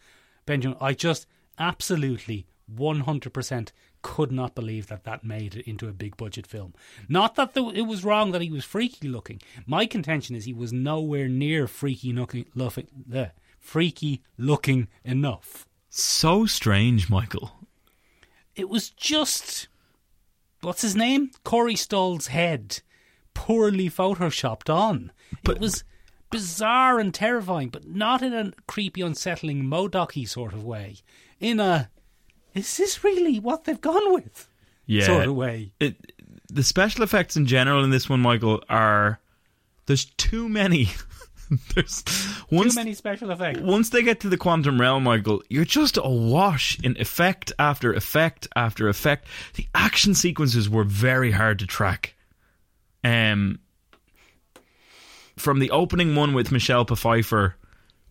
[0.46, 0.76] Benjamin.
[0.80, 1.26] I just
[1.58, 3.72] absolutely one hundred percent
[4.04, 6.74] could not believe that that made it into a big budget film.
[7.08, 9.40] Not that the, it was wrong that he was freaky looking.
[9.66, 13.26] My contention is he was nowhere near freaky looking, looking, uh,
[13.58, 15.66] freaky looking enough.
[15.88, 17.56] so strange, Michael.
[18.54, 19.68] It was just
[20.60, 21.30] what's his name?
[21.42, 22.80] Corey Stoll's head,
[23.32, 25.12] poorly photoshopped on.
[25.42, 25.82] But- it was
[26.30, 30.96] bizarre and terrifying, but not in a creepy, unsettling MODOK-y sort of way.
[31.40, 31.90] In a
[32.54, 34.48] is this really what they've gone with?
[34.86, 35.06] Yeah.
[35.06, 35.72] Sort of way.
[35.80, 36.12] It,
[36.48, 39.20] the special effects in general in this one, Michael, are
[39.86, 40.88] there's too many.
[41.74, 42.04] there's
[42.50, 43.60] once Too many special effects.
[43.60, 48.48] once they get to the quantum realm, Michael, you're just awash in effect after effect
[48.56, 49.26] after effect.
[49.54, 52.14] The action sequences were very hard to track.
[53.02, 53.58] Um,
[55.36, 57.56] from the opening one with Michelle Pfeiffer,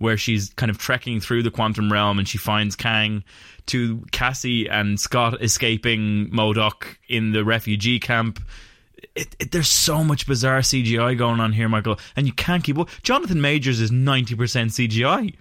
[0.03, 3.23] where she's kind of trekking through the quantum realm and she finds Kang,
[3.67, 8.43] to Cassie and Scott escaping MODOK in the refugee camp.
[9.15, 12.77] It, it, there's so much bizarre CGI going on here, Michael, and you can't keep
[12.77, 12.89] up.
[13.01, 14.35] Jonathan Majors is 90%
[14.69, 15.35] CGI.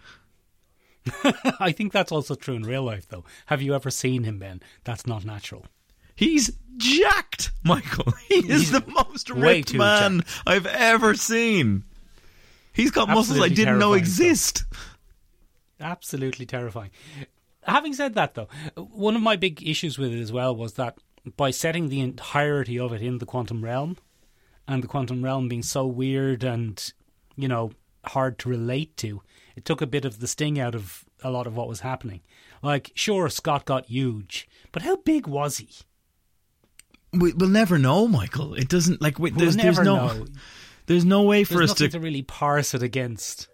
[1.60, 3.24] I think that's also true in real life, though.
[3.46, 4.62] Have you ever seen him, Ben?
[4.84, 5.66] That's not natural.
[6.14, 8.12] He's jacked, Michael.
[8.28, 11.84] He is He's the most ripped man I've ever seen.
[12.72, 14.00] He's got muscles I didn't know stuff.
[14.00, 14.64] exist.
[15.80, 16.90] Absolutely terrifying.
[17.64, 20.96] Having said that, though, one of my big issues with it as well was that
[21.36, 23.96] by setting the entirety of it in the quantum realm,
[24.66, 26.92] and the quantum realm being so weird and,
[27.36, 27.72] you know,
[28.06, 29.22] hard to relate to,
[29.56, 32.20] it took a bit of the sting out of a lot of what was happening.
[32.62, 35.68] Like, sure, Scott got huge, but how big was he?
[37.12, 38.54] We, we'll never know, Michael.
[38.54, 40.26] It doesn't like we, We'll there's there's no know.
[40.92, 43.48] there's no way for There's us to to really parse it against.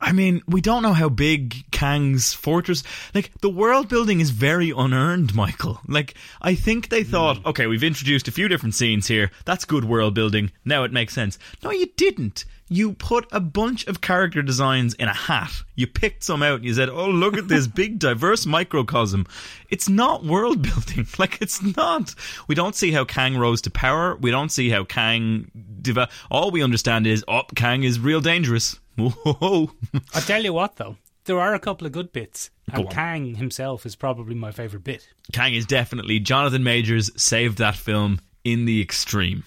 [0.00, 2.82] I mean, we don't know how big Kang's fortress.
[3.14, 5.80] Like the world building is very unearned, Michael.
[5.88, 7.48] Like I think they thought, hmm.
[7.48, 9.30] okay, we've introduced a few different scenes here.
[9.44, 10.52] That's good world building.
[10.64, 11.38] Now it makes sense.
[11.62, 12.44] No, you didn't.
[12.68, 15.52] You put a bunch of character designs in a hat.
[15.74, 19.26] You picked some out and you said, "Oh, look at this big diverse microcosm."
[19.70, 21.06] It's not world building.
[21.18, 22.14] Like it's not.
[22.48, 24.16] We don't see how Kang rose to power.
[24.16, 25.50] We don't see how Kang
[25.80, 26.12] developed.
[26.30, 29.70] All we understand is, "Oh, Kang is real dangerous." Whoa.
[30.14, 32.88] I tell you what, though, there are a couple of good bits, and.
[32.90, 35.08] Kang himself is probably my favourite bit.
[35.32, 39.44] Kang is definitely Jonathan Majors saved that film in the extreme.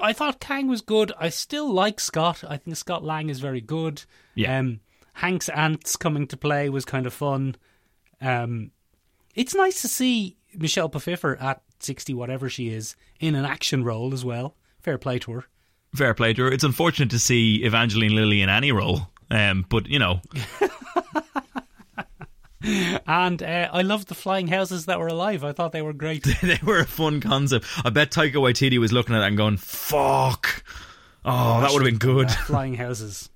[0.00, 1.12] I thought Kang was good.
[1.18, 2.44] I still like Scott.
[2.48, 4.04] I think Scott Lang is very good.
[4.34, 4.58] Yeah.
[4.58, 4.80] Um,
[5.14, 7.56] Hank's ants coming to play was kind of fun.
[8.20, 8.70] Um,
[9.34, 14.14] it's nice to see Michelle Pfeiffer at sixty, whatever she is, in an action role
[14.14, 14.56] as well.
[14.80, 15.44] Fair play to her.
[15.94, 16.52] Fair play to her.
[16.52, 19.08] It's unfortunate to see Evangeline Lilly in any role.
[19.30, 20.20] Um, but you know,
[23.06, 25.42] And uh, I loved the flying houses that were alive.
[25.42, 26.24] I thought they were great.
[26.42, 27.66] they were a fun concept.
[27.84, 30.64] I bet Taika Waititi was looking at that and going, "Fuck,
[31.24, 33.30] oh, that would have been good." flying houses.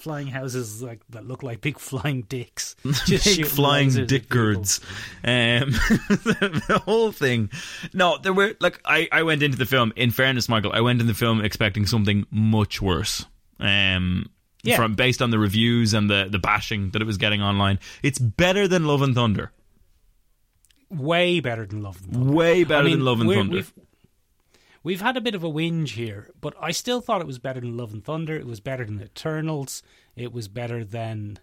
[0.00, 2.74] Flying houses like that look like big flying dicks.
[3.06, 4.80] Just big flying dick girds.
[5.24, 7.50] Um, the whole thing.
[7.92, 9.92] No, there were like I, I went into the film.
[9.96, 13.26] In fairness, Michael, I went into the film expecting something much worse.
[13.58, 14.30] Um,
[14.62, 14.76] Yeah.
[14.76, 18.18] from based on the reviews and the the bashing that it was getting online, it's
[18.18, 19.52] better than Love and Thunder.
[20.90, 22.32] Way better than Love and Thunder.
[22.32, 23.54] Way better I mean, than Love and Thunder.
[23.56, 23.72] We've,
[24.82, 27.60] we've had a bit of a whinge here, but I still thought it was better
[27.60, 28.36] than Love and Thunder.
[28.36, 29.82] It was better than Eternals.
[30.16, 31.38] It was better than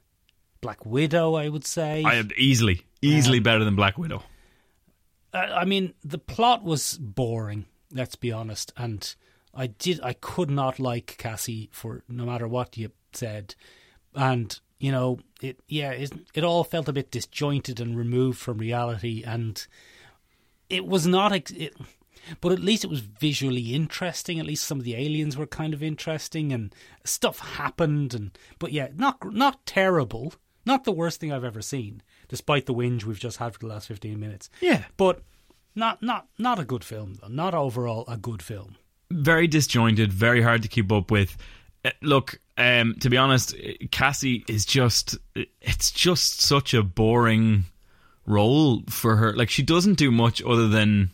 [0.62, 2.04] Black Widow, I would say.
[2.04, 4.24] I am easily, easily um, better than Black Widow.
[5.34, 7.66] I, I mean, the plot was boring.
[7.92, 9.16] Let's be honest, and
[9.54, 10.02] I did.
[10.04, 13.56] I could not like Cassie for no matter what you said,
[14.14, 15.60] and you know it.
[15.68, 19.66] Yeah, it, it all felt a bit disjointed and removed from reality, and
[20.70, 21.52] it was not.
[21.52, 21.76] It,
[22.42, 24.40] but at least it was visually interesting.
[24.40, 26.74] At least some of the aliens were kind of interesting, and
[27.04, 28.14] stuff happened.
[28.14, 30.34] And but yeah, not not terrible.
[30.66, 33.68] Not the worst thing I've ever seen, despite the whinge we've just had for the
[33.68, 34.50] last fifteen minutes.
[34.62, 34.84] Yeah.
[34.98, 35.22] but
[35.76, 37.28] not not not a good film though.
[37.30, 38.76] Not overall a good film.
[39.12, 41.38] very disjointed, very hard to keep up with.
[41.86, 45.18] Uh, Look, um, to be honest, uh, Cassie is just
[45.62, 47.64] it's just such a boring
[48.26, 49.34] role for her.
[49.34, 51.12] Like she doesn't do much other than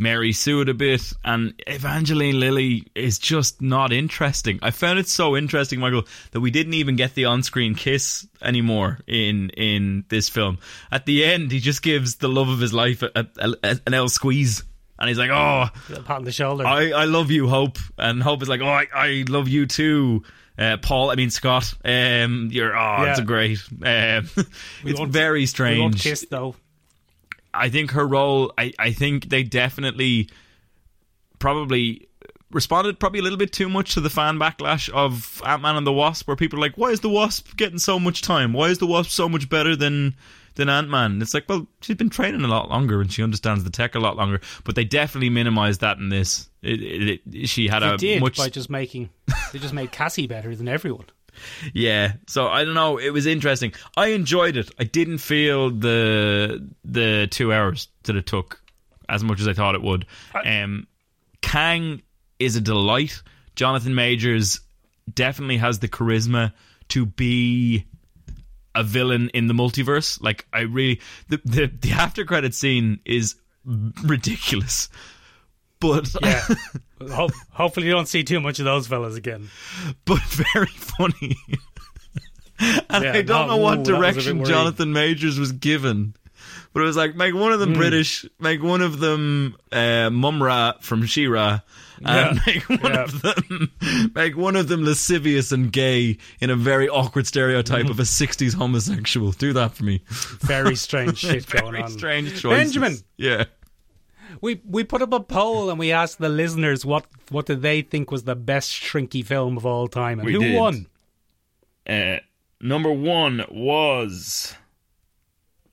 [0.00, 4.58] Mary Sue a bit, and Evangeline Lilly is just not interesting.
[4.62, 9.00] I found it so interesting, Michael, that we didn't even get the on-screen kiss anymore
[9.06, 10.58] in in this film.
[10.90, 13.92] At the end, he just gives the love of his life a, a, a, an
[13.92, 14.64] L squeeze,
[14.98, 15.66] and he's like, "Oh,
[16.06, 16.66] pat on the shoulder.
[16.66, 20.24] I, I love you, Hope, and Hope is like, oh, I, I love you too,
[20.58, 21.10] uh, Paul.
[21.10, 21.74] I mean Scott.
[21.84, 23.58] Um, you're oh, it's a great.
[23.70, 24.30] Um,
[24.82, 25.78] it's very we strange.
[25.78, 26.56] won't kiss though.
[27.52, 28.52] I think her role.
[28.56, 30.28] I, I think they definitely
[31.38, 32.08] probably
[32.50, 35.86] responded probably a little bit too much to the fan backlash of Ant Man and
[35.86, 38.52] the Wasp, where people are like, "Why is the Wasp getting so much time?
[38.52, 40.14] Why is the Wasp so much better than
[40.54, 43.64] than Ant Man?" It's like, well, she's been training a lot longer and she understands
[43.64, 44.40] the tech a lot longer.
[44.64, 46.48] But they definitely minimized that in this.
[46.62, 49.10] It, it, it, she had They a did much by just making.
[49.52, 51.06] They just made Cassie better than everyone.
[51.72, 52.98] Yeah, so I don't know.
[52.98, 53.72] It was interesting.
[53.96, 54.70] I enjoyed it.
[54.78, 58.60] I didn't feel the the two hours that it took
[59.08, 60.06] as much as I thought it would.
[60.44, 60.86] Um,
[61.42, 62.02] Kang
[62.38, 63.22] is a delight.
[63.56, 64.60] Jonathan Majors
[65.12, 66.52] definitely has the charisma
[66.88, 67.86] to be
[68.74, 70.20] a villain in the multiverse.
[70.22, 73.34] Like I really the the, the after credit scene is
[73.64, 74.88] ridiculous.
[75.80, 76.42] But Yeah.
[77.10, 79.48] Ho- hopefully, you don't see too much of those fellas again.
[80.04, 81.36] but very funny.
[82.60, 84.44] and Yeah, I don't no, know what ooh, that was a bit direction.
[84.44, 86.14] Jonathan Majors was given.
[86.72, 90.74] But it was like, make one of them British, make one of them uh, Mumm-Ra
[90.80, 91.60] from She-Ra,
[92.04, 92.42] and Yeah.
[92.46, 93.02] make one Yeah.
[93.02, 93.72] of them
[94.14, 98.54] make one of them lascivious and gay in a very awkward stereotype of a '60s
[98.54, 99.32] homosexual.
[99.32, 100.02] Do that for me.
[100.08, 101.90] Very strange shit going very on.
[101.90, 102.74] strange choices.
[102.74, 103.44] Benjamin, yeah.
[104.40, 107.82] We we put up a poll and we asked the listeners what what did they
[107.82, 110.56] think was the best shrinky film of all time, and We who did.
[110.58, 110.86] won?
[111.88, 112.16] Uh,
[112.60, 114.54] number one was.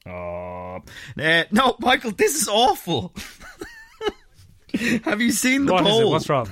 [0.06, 3.14] Uh, uh, no, Michael, this is awful.
[5.04, 6.12] Have you seen the What poll?
[6.12, 6.52] What's wrong?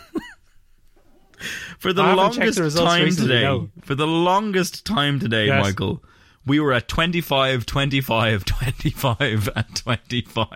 [1.80, 3.70] For the I haven't checked longest time recently, today, no.
[3.82, 5.64] for the longest time today, Yes.
[5.64, 6.02] Michael,
[6.46, 10.48] we were at 25, 25, 25, and 25.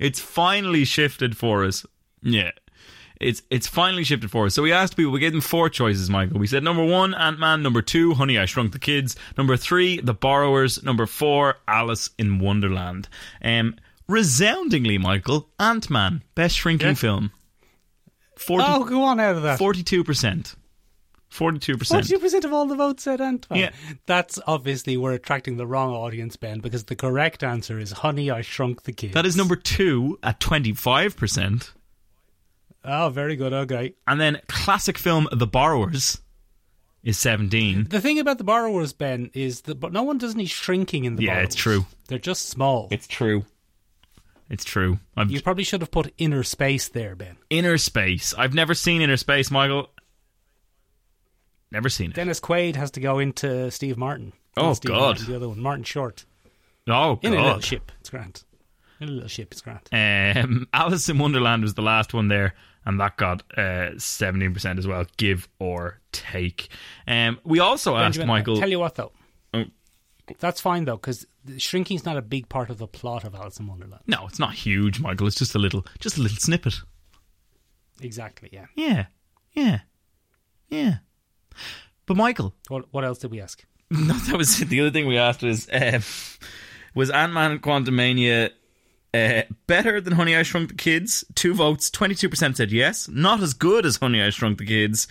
[0.00, 1.84] It's finally shifted for us.
[2.22, 2.50] Yeah.
[3.20, 4.54] It's it's finally shifted for us.
[4.54, 6.38] So we asked people, we gave them four choices, Michael.
[6.40, 7.62] We said number one, Ant Man.
[7.62, 9.14] Number two, Honey, I Shrunk the Kids.
[9.38, 10.82] Number three, The Borrowers.
[10.82, 13.08] Number four, Alice in Wonderland.
[13.40, 13.76] Um,
[14.08, 16.94] resoundingly, Michael, Ant Man, best shrinking Yeah.
[16.94, 17.30] film.
[18.36, 19.60] 40, Oh, go on out of that.
[19.60, 20.56] 42%.
[21.34, 21.86] 42%.
[21.88, 23.58] Forty-two percent of all the votes said Ant-Man.
[23.58, 23.70] Yeah.
[24.06, 28.40] That's obviously we're attracting the wrong audience, Ben, because the correct answer is "Honey, I
[28.42, 31.70] Shrunk the Kids." That is number two at 25%.
[32.84, 33.52] Oh, very good.
[33.52, 33.94] Okay.
[34.06, 36.20] And then classic film The Borrowers
[37.02, 37.88] is 17.
[37.88, 41.16] The thing about the borrowers, Ben, is that but no one does any shrinking in
[41.16, 41.46] the Yeah, borrowers.
[41.46, 41.86] it's true.
[42.08, 42.88] They're just small.
[42.90, 43.44] It's true.
[44.50, 44.98] It's true.
[45.16, 47.36] I've, you probably should have put inner space there, Ben.
[47.48, 48.34] Inner Space.
[48.36, 49.88] I've never seen Inner Space, Michael.
[51.74, 52.14] Never seen it.
[52.14, 54.32] Dennis Quaid has to go into Steve Martin.
[54.56, 55.00] Oh, Steve God.
[55.00, 56.24] Martin, the other one, Martin Short.
[56.86, 57.90] Oh, In a little ship.
[57.98, 58.44] It's grand.
[59.00, 59.48] In a little ship.
[59.50, 59.88] It's grand.
[59.92, 62.54] Um, Alice in Wonderland was the last one there,
[62.86, 66.68] and that got uh, 17% as well, give or take.
[67.08, 68.56] Um, we also asked Michael.
[68.56, 69.10] I tell you what, though.
[69.52, 69.64] Oh.
[70.38, 71.26] That's fine, though, because
[71.58, 74.02] shrinking is not a big part of the plot of Alice in Wonderland.
[74.06, 75.26] no, it's not huge, Michael.
[75.26, 76.74] It's just a little, just a little snippet.
[78.00, 78.66] Exactly, yeah.
[78.76, 79.06] Yeah,
[79.54, 79.80] yeah,
[80.68, 80.98] yeah.
[82.06, 83.64] But Michael, What, what else did we ask?
[83.90, 84.68] no, that was it.
[84.68, 86.00] The other thing we asked was uh,
[86.94, 88.50] was Ant Man and Quantumania
[89.12, 91.24] uh, better than Honey I Shrunk the Kids?
[91.34, 91.90] Two votes.
[91.90, 93.08] Twenty two percent said yes.
[93.08, 95.06] Not as good as Honey I Shrunk the Kids.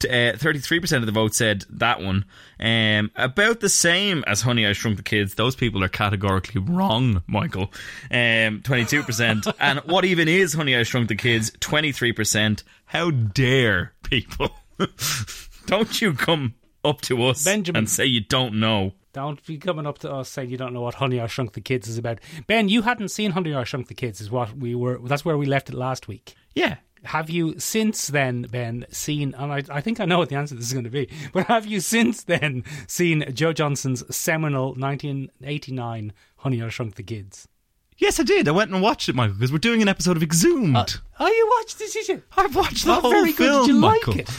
[0.00, 2.24] Thirty-three percent of the vote said that one.
[2.60, 5.34] Um, about the same as Honey I Shrunk the Kids.
[5.34, 7.72] Those people are categorically wrong, Michael.
[8.10, 9.46] Um, twenty-two percent.
[9.60, 11.50] and what even is Honey I Shrunk the Kids?
[11.60, 12.62] Twenty-three percent.
[12.86, 14.50] How dare people?
[15.68, 16.54] don't you come
[16.84, 17.78] up to us Benjamin.
[17.80, 18.92] and say you don't know.
[19.12, 21.60] Don't be coming up to us saying you don't know what Honey I Shrunk the
[21.60, 22.18] Kids is about.
[22.46, 24.98] Ben, you hadn't seen Honey I Shrunk the Kids, is what we were.
[25.04, 26.34] That's where we left it last week.
[26.54, 26.76] Yeah.
[27.04, 29.34] Have you since then, Ben, seen?
[29.38, 31.08] And I, I think I know what the answer to this is going to be.
[31.32, 37.48] But have you since then seen Joe Johnston's seminal 1989 Honey I Shrunk the Kids?
[37.96, 38.46] Yes, I did.
[38.46, 41.00] I went and watched it, Michael, because we're doing an episode of Exhumed.
[41.18, 42.22] Oh, you watched this, did you?
[42.36, 43.66] I watched the Oh, whole very film, good.
[43.66, 44.12] Did you Michael.
[44.14, 44.30] like it?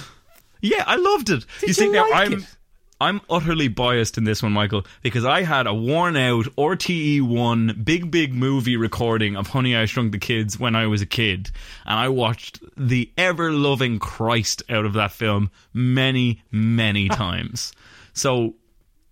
[0.61, 1.45] Yeah, I loved it.
[1.61, 2.57] Did see, you now like I'm it?
[3.01, 7.81] I'm utterly biased in this one, Michael, because I had a worn out RTE one
[7.81, 11.51] big big movie recording of Honey I Shrunk the Kids when I was a kid,
[11.85, 17.71] and I watched the ever loving Christ out of that film many many times.
[18.13, 18.55] So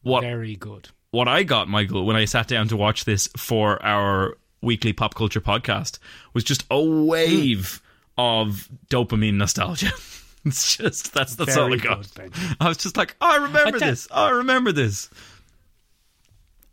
[0.01, 0.89] what Very good.
[1.11, 5.15] what I got, Michael, when I sat down to watch this for our weekly pop
[5.15, 5.99] culture podcast
[6.33, 7.05] was just a hmm.
[7.05, 7.81] wave
[8.17, 9.91] of dopamine nostalgia.
[10.47, 12.13] It's just that's that's Very all I got.
[12.15, 14.07] good, I was just like, oh, I remember I tell- this.
[14.11, 15.09] Oh, I remember this.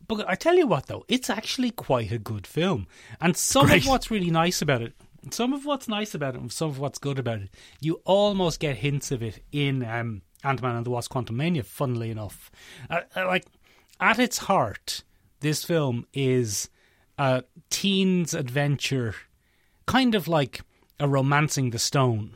[0.07, 2.87] But I tell you what, though, it's actually quite a good film.
[3.20, 3.83] And some Great.
[3.83, 4.93] of what's really nice about it,
[5.31, 7.51] some of what's nice about it, and some of what's good about it,
[7.81, 11.64] you almost get hints of it in um, Ant Man and the Wasp: Quantumania.
[11.64, 12.51] Funnily enough,
[12.91, 13.47] uh, uh, like
[13.99, 15.03] at its heart,
[15.41, 16.68] this film is
[17.16, 19.14] a teen's adventure,
[19.87, 20.61] kind of like
[21.01, 22.33] a romancing the stone,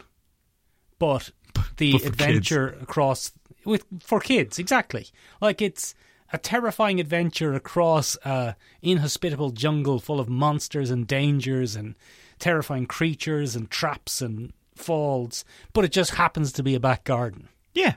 [0.99, 1.31] but
[1.77, 3.33] the but adventure across
[3.65, 5.07] with for kids exactly.
[5.41, 5.95] Like it's
[6.33, 11.95] a terrifying adventure across a inhospitable jungle full of monsters and dangers and
[12.39, 17.49] terrifying creatures and traps and falls but it just happens to be a back garden.
[17.75, 17.95] Yeah.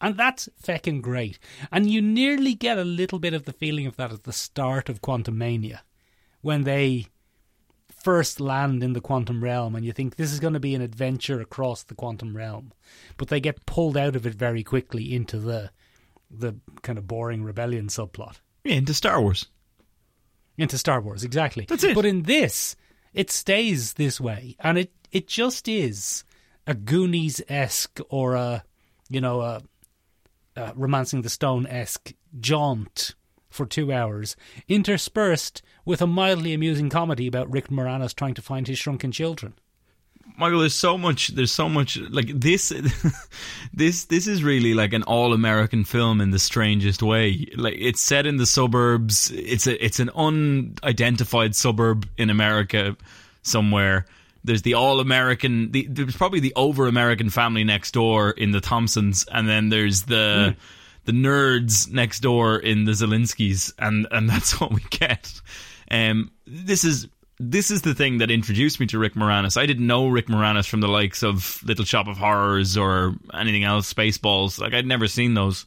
[0.00, 1.38] and that's feckin' great.
[1.72, 4.88] And you nearly get a little bit of the feeling of that at the start
[4.88, 5.80] of Quantumania
[6.42, 7.06] when they
[8.04, 10.82] first land in the quantum realm and you think this is going to be an
[10.82, 12.70] adventure across the quantum realm
[13.16, 15.70] but they get pulled out of it very quickly into the
[16.30, 19.46] the kind of boring rebellion subplot Yeah, into Star Wars.
[20.58, 21.94] into Star Wars exactly That's it.
[21.94, 22.76] but in this
[23.14, 26.24] it stays this way and it it just is
[26.66, 28.64] a Goonies-esque or a
[29.08, 29.62] you know a,
[30.56, 33.14] a romancing the stone esque jaunt
[33.54, 34.36] for two hours,
[34.68, 39.54] interspersed with a mildly amusing comedy about Rick Moranis trying to find his shrunken children.
[40.36, 41.28] Michael, there's so much.
[41.28, 41.96] There's so much.
[41.96, 42.72] Like this,
[43.72, 47.46] this, this is really like an all-American film in the strangest way.
[47.56, 49.30] Like it's set in the suburbs.
[49.30, 52.96] It's a, it's an unidentified suburb in America
[53.42, 54.06] somewhere.
[54.42, 55.70] There's the all-American.
[55.70, 60.56] The, there's probably the over-American family next door in the Thompsons, and then there's the
[60.56, 60.60] hmm.
[61.04, 65.40] The nerds next door in the Szalinskis, and and that's what we get.
[65.90, 69.56] Um, this is this is the thing that introduced me to Rick Moranis.
[69.56, 73.64] I didn't know Rick Moranis from the likes of Little Shop of Horrors or anything
[73.64, 74.60] else, Spaceballs.
[74.60, 75.66] Like I'd never seen those.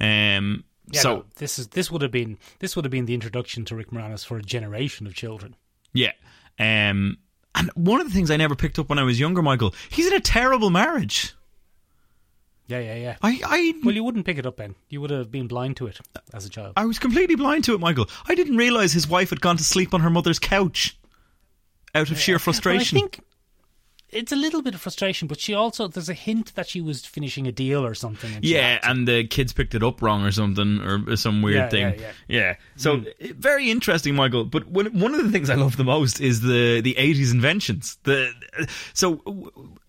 [0.00, 3.14] Um, Yeah, so no, this is this would have been this would have been the
[3.14, 5.56] introduction to Rick Moranis for a generation of children.
[5.92, 6.12] yeah.
[6.60, 7.18] Um,
[7.54, 10.06] and one of the things I never picked up when I was younger, Michael, he's
[10.06, 11.34] in a terrible marriage.
[12.68, 13.16] Yeah, yeah, yeah.
[13.22, 14.74] I, I, Well, you wouldn't pick it up, Ben.
[14.90, 15.98] You would have been blind to it
[16.34, 16.74] as a child.
[16.76, 18.08] I was completely blind to it, Michael.
[18.26, 20.96] I didn't realize his wife had gone to sleep on her mother's couch
[21.94, 22.98] out of sheer But I frustration.
[22.98, 23.20] think
[24.10, 27.04] it's a little bit of frustration, but she also there's a hint that she was
[27.04, 28.32] finishing a deal or something.
[28.34, 31.68] And Yeah, and the kids picked it up wrong or something, or some weird Yeah,
[31.68, 32.00] thing.
[32.00, 32.56] yeah, yeah.
[32.76, 34.44] So eh, very interesting, Michael.
[34.44, 37.98] But one one of the things I love the most is the the eighties inventions.
[38.04, 38.32] The
[38.94, 39.22] so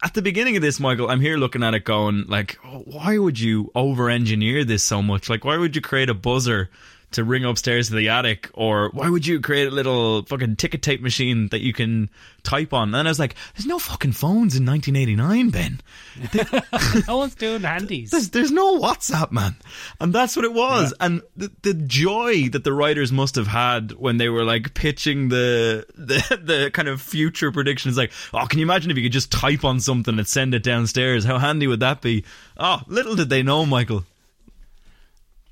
[0.03, 3.17] at the beginning of this, Michael, I'm here looking at it, going like, oh, why
[3.17, 5.30] would you over engineer this so much?
[5.30, 6.70] Like, why would you create a buzzer?
[7.14, 10.84] To ring upstairs to the attic, or why would you create a little fucking ticket
[10.84, 12.10] tape machine that you can
[12.43, 12.93] type on?
[12.93, 15.82] And I was like, "There's no fucking phones in 1989, Ben.
[17.07, 18.12] no one's doing handies.
[18.12, 19.55] There's, there's no WhatsApp, man.
[19.99, 20.93] And that's what it was.
[20.99, 25.30] And the, the joy that the writers must have had when they were like pitching
[25.30, 29.12] the, the, the kind of future predictions, like, oh, can you imagine if you could
[29.12, 31.26] just type on something and send it downstairs?
[31.26, 32.24] How handy would that be?
[32.57, 34.05] Oh, little did they know, Michael.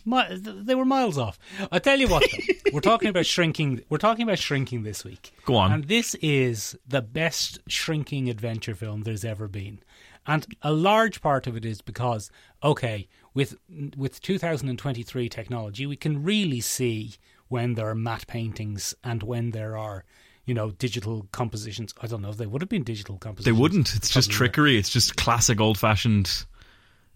[0.08, 1.38] Mi- they were miles off.
[1.70, 3.82] I tell you what, though, we're talking about shrinking.
[3.90, 5.34] We're talking about shrinking this week.
[5.46, 5.74] Go on.
[5.74, 9.82] And this is the best shrinking adventure film there's ever been.
[10.26, 12.32] And a large part of it is because,
[12.64, 13.58] okay, with
[13.98, 17.16] with 2023 technology, we can really see
[17.50, 20.06] when there are matte paintings and when there are,
[20.46, 21.94] you know, digital compositions.
[22.02, 23.46] I don't know if they would have been digital compositions.
[23.56, 23.94] They wouldn't.
[23.94, 24.78] It's just trickery.
[24.78, 26.46] It's just classic old fashioned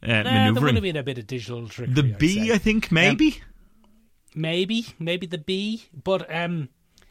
[0.04, 1.94] uh, Nah, there would have been a bit of digital trickery.
[1.94, 2.52] The bee.
[2.52, 3.42] I think, maybe.
[4.34, 6.70] maybe maybe the bee but um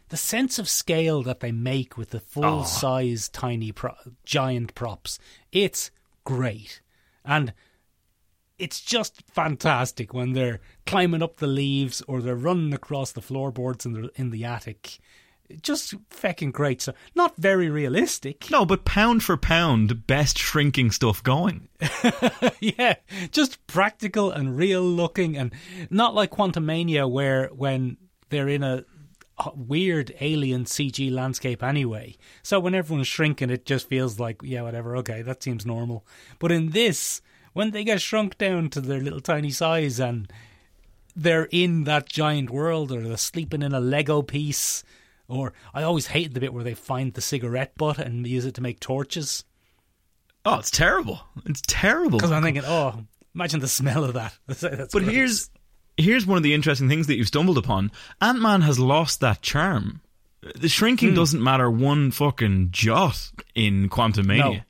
[0.09, 5.18] the sense of scale that they make with the full size tiny pro- giant props
[5.53, 5.91] it's
[6.24, 6.80] great
[7.24, 7.53] and
[8.59, 13.86] it's just fantastic when they're climbing up the leaves or they're running across the floorboards
[13.86, 14.99] in the in the attic
[15.63, 21.23] just fucking great so not very realistic no, but pound for pound, best shrinking stuff
[21.23, 21.69] going.
[22.61, 22.97] yeah,
[23.31, 25.53] just practical and real looking, and
[25.89, 27.97] not like Quantumania, where when
[28.31, 28.85] they're in a
[29.55, 32.17] weird alien CG landscape anyway.
[32.43, 36.07] So when everyone's shrinking, it just feels like, yeah, whatever, okay, that seems normal.
[36.39, 37.23] But in this,
[37.53, 40.31] when they get shrunk down to their little tiny size and
[41.17, 44.85] they're in that giant world or they're sleeping in a Lego piece,
[45.31, 48.55] or I always hated the bit where they find the cigarette butt and use it
[48.55, 49.45] to make torches.
[50.45, 51.20] Oh, it's terrible.
[51.47, 52.18] It's terrible.
[52.18, 53.05] Because I'm thinking, oh,
[53.35, 54.37] imagine the smell of that.
[54.47, 55.11] That's But gross.
[55.11, 55.51] here's
[55.97, 57.93] here's one of the interesting things that you've stumbled upon.
[58.20, 60.01] Ant Man has lost that charm.
[60.41, 60.66] The Hmm.
[60.68, 64.64] shrinking doesn't matter one fucking jot in Quantumania.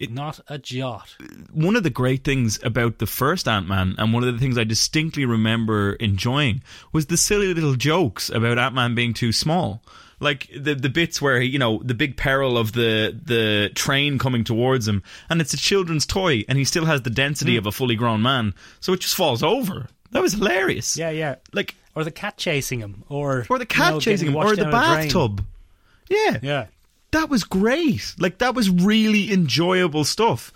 [0.00, 1.14] Not a jot.
[1.52, 4.58] One of the great things about the first Ant Man, and one of the things
[4.58, 9.82] I distinctly remember enjoying, was the silly little jokes about Ant Man being too small.
[10.20, 14.44] Like the the bits where you know the big peril of the the train coming
[14.44, 17.58] towards him, and it's a children's toy, and he still has the density Hmm.
[17.58, 19.88] of a fully grown man, so it just falls over.
[20.12, 20.96] That was hilarious.
[20.96, 21.34] Yeah, yeah.
[21.52, 24.50] like Or the cat chasing him, or or the cat you know, chasing him, or
[24.54, 25.02] the down a drain.
[25.02, 25.44] bathtub.
[26.08, 26.66] Yeah, Yeah,
[27.14, 28.14] that was great.
[28.18, 30.52] Like that was really enjoyable stuff.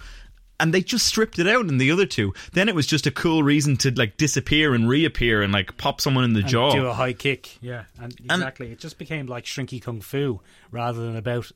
[0.61, 2.35] And they just stripped it out in the other two.
[2.53, 6.01] Then it was just a cool reason to like disappear and reappear and like pop
[6.01, 6.73] someone in the and jaw.
[6.73, 7.59] do a high kick.
[7.63, 8.73] Yeah, and exactly.
[8.73, 10.41] it just became like Shrinky Kung Fu
[10.73, 11.53] rather than about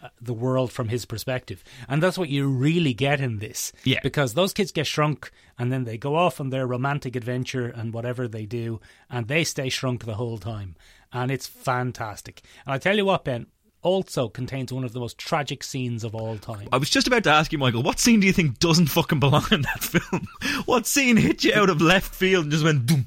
[0.00, 3.72] uh, the world from his perspective, and that's what you really get in this.
[3.82, 3.98] Yeah.
[4.04, 7.92] because those kids get shrunk, and then they go off on their romantic adventure and
[7.92, 8.80] whatever they do,
[9.10, 10.76] and they stay shrunk the whole time,
[11.12, 12.42] and it's fantastic.
[12.64, 13.46] And I tell you what, Ben.
[13.84, 16.68] Also contains one of the most tragic scenes of all time.
[16.72, 19.20] I was just about to ask you, Michael, what scene do you think doesn't fucking
[19.20, 20.26] belong in that film?
[20.64, 23.06] what scene hit you out of left field and just went boom?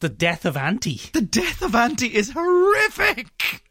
[0.00, 1.00] The death of Auntie.
[1.12, 3.62] The death of Auntie is horrific.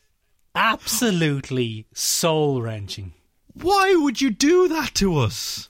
[0.53, 3.13] Absolutely soul wrenching.
[3.53, 5.69] Why would you do that to us?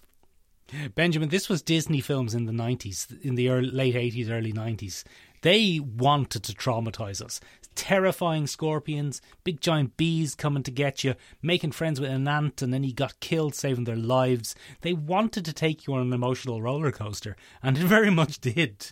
[0.96, 5.06] Benjamin, this was Disney films in the 90s, in the early, late 80s, early 90s.
[5.42, 7.40] They wanted to traumatize us.
[7.80, 12.74] Terrifying scorpions, big giant bees coming to get you, making friends with an ant, and
[12.74, 14.54] then he got killed saving their lives.
[14.82, 18.92] They wanted to take you on an emotional roller coaster, and it very much did.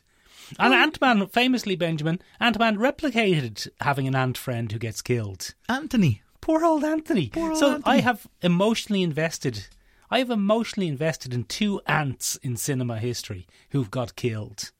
[0.57, 5.53] And Ant Man, famously, Benjamin, Ant Man replicated having an ant friend who gets killed.
[5.67, 6.21] Anthony.
[6.39, 7.29] Poor old Anthony.
[7.35, 7.97] old so Anthony.
[7.97, 9.67] I have emotionally invested.
[10.09, 14.71] I have emotionally invested in two ants in cinema history who've got killed.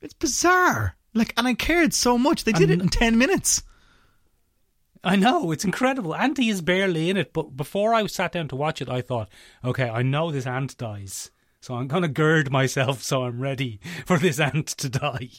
[0.00, 0.96] It's bizarre.
[1.18, 2.44] Like, and I cared so much.
[2.44, 3.62] They did it in 10 minutes.
[5.02, 6.14] I know it's incredible.
[6.14, 9.28] Auntie is barely in it, but before I sat down to watch it, I thought,
[9.64, 11.30] okay, I know this ant dies,
[11.60, 15.30] so I'm going to gird myself so I'm ready for this ant to die.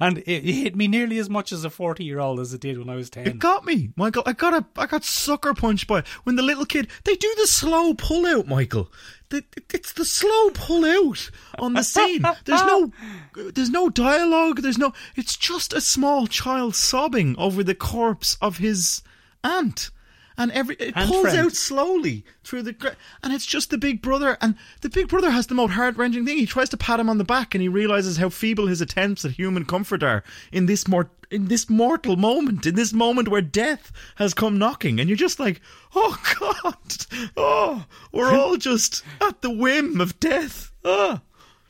[0.00, 2.88] And it, it hit me nearly as much as a forty-year-old as it did when
[2.88, 3.26] I was ten.
[3.26, 4.22] It got me, Michael.
[4.26, 6.06] I got a, I got sucker punched by it.
[6.24, 6.88] when the little kid.
[7.04, 8.92] They do the slow pull out, Michael.
[9.28, 9.44] The,
[9.74, 12.22] it's the slow pull out on the scene.
[12.44, 12.92] There's no,
[13.34, 14.62] there's no dialogue.
[14.62, 14.92] There's no.
[15.16, 19.02] It's just a small child sobbing over the corpse of his
[19.42, 19.90] aunt,
[20.38, 21.38] and every it Aunt pulls friend.
[21.38, 25.46] out slowly through the, and it's just the big brother, and the big brother has
[25.46, 26.38] the most heart wrenching thing.
[26.38, 29.24] He tries to pat him on the back, and he realizes how feeble his attempts
[29.24, 30.22] at human comfort are
[30.52, 35.00] in this more in this mortal moment, in this moment where death has come knocking,
[35.00, 35.60] and you're just like,
[35.94, 37.06] oh God,
[37.36, 40.70] oh, we're all just at the whim of death.
[40.84, 41.20] Oh,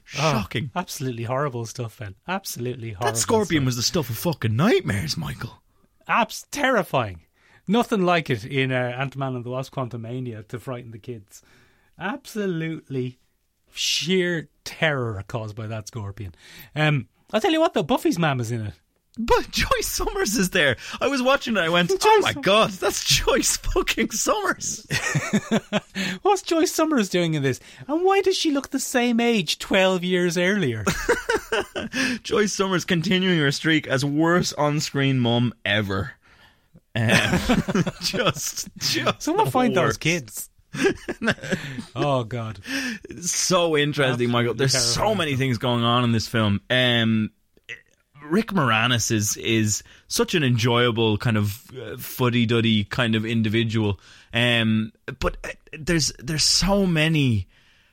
[0.04, 0.70] shocking.
[0.76, 2.14] Absolutely horrible stuff, Ben.
[2.28, 3.14] Absolutely horrible.
[3.14, 3.66] that scorpion stuff.
[3.66, 5.62] was the stuff of fucking nightmares, Michael.
[6.06, 7.22] Abs- terrifying.
[7.68, 11.42] Nothing like it in uh, Ant Man and the Wasp Quantumania to frighten the kids.
[11.98, 13.18] Absolutely
[13.72, 16.34] sheer terror caused by that scorpion.
[16.74, 18.74] Um, I'll tell you what, though, Buffy's mum is in it.
[19.18, 20.76] But Joyce Summers is there.
[21.00, 21.60] I was watching it.
[21.60, 24.86] I went, "Oh my god, that's Joyce fucking Summers."
[26.22, 27.58] What's Joyce Summers doing in this?
[27.88, 30.84] And why does she look the same age 12 years earlier?
[32.22, 36.12] Joyce Summers continuing her streak as worst on-screen mum ever.
[36.96, 40.48] Um, just, just Someone the find those kids.
[41.96, 42.60] oh God.
[43.20, 44.52] so interesting, Michael.
[44.52, 45.18] Absolutely There's so terrifying.
[45.18, 46.60] many things going on in this film.
[46.70, 47.30] Um,
[48.22, 54.00] Rick Moranis is is such an enjoyable kind of uh, fuddy duddy kind of individual.
[54.32, 57.48] Um, but uh, there's there's so many.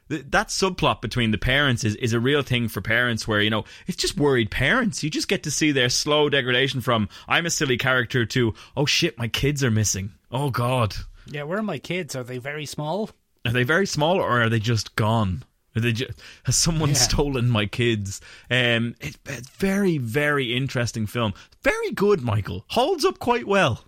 [0.10, 3.49] Th- That subplot between the parents is, is a real thing for parents where, you
[3.49, 5.04] know, it's just worried parents.
[5.04, 8.86] You just get to see their slow degradation from, I'm a silly character to, oh
[8.86, 10.12] shit, my kids are missing.
[10.32, 10.95] Oh god.
[11.26, 12.16] Yeah, where are my kids?
[12.16, 13.10] Are they very small?
[13.45, 15.43] Are they very small or are they just gone?
[15.76, 16.95] Are they just, has someone Yeah.
[16.95, 18.22] stolen my kids?
[18.51, 21.34] Um, it, it's very, very interesting film.
[21.64, 22.64] Very good, Michael.
[22.68, 23.84] Holds up quite well.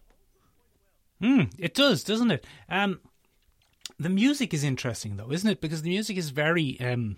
[1.21, 2.45] Hmm, it does, doesn't it?
[2.69, 2.99] Um,
[3.99, 5.61] the music is interesting though, isn't it?
[5.61, 6.79] Because the music is very.
[6.79, 7.17] Um,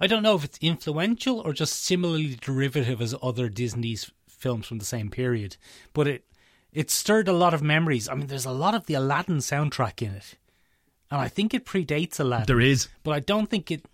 [0.00, 4.78] I don't know if it's influential or just similarly derivative as other Disney's films from
[4.78, 5.56] the same period,
[5.92, 6.24] but it
[6.72, 8.08] it stirred a lot of memories.
[8.08, 10.36] I mean, there's a lot of the Aladdin soundtrack in it,
[11.10, 12.46] and I think it predates Aladdin.
[12.46, 12.88] There is.
[13.02, 13.84] but I don't think it.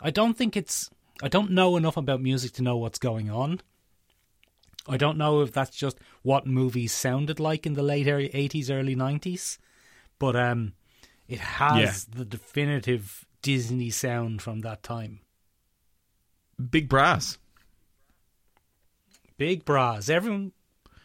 [0.00, 0.90] I don't think it's.
[1.22, 3.60] I don't know enough about music to know what's going on.
[4.88, 8.94] I don't know if that's just what movies sounded like in the late eighties, early
[8.94, 9.58] nineties,
[10.18, 10.72] but um,
[11.30, 15.20] it has the definitive Disney sound from that time.
[16.70, 17.38] Big brass.
[19.38, 20.10] Big bras.
[20.10, 20.52] Everyone,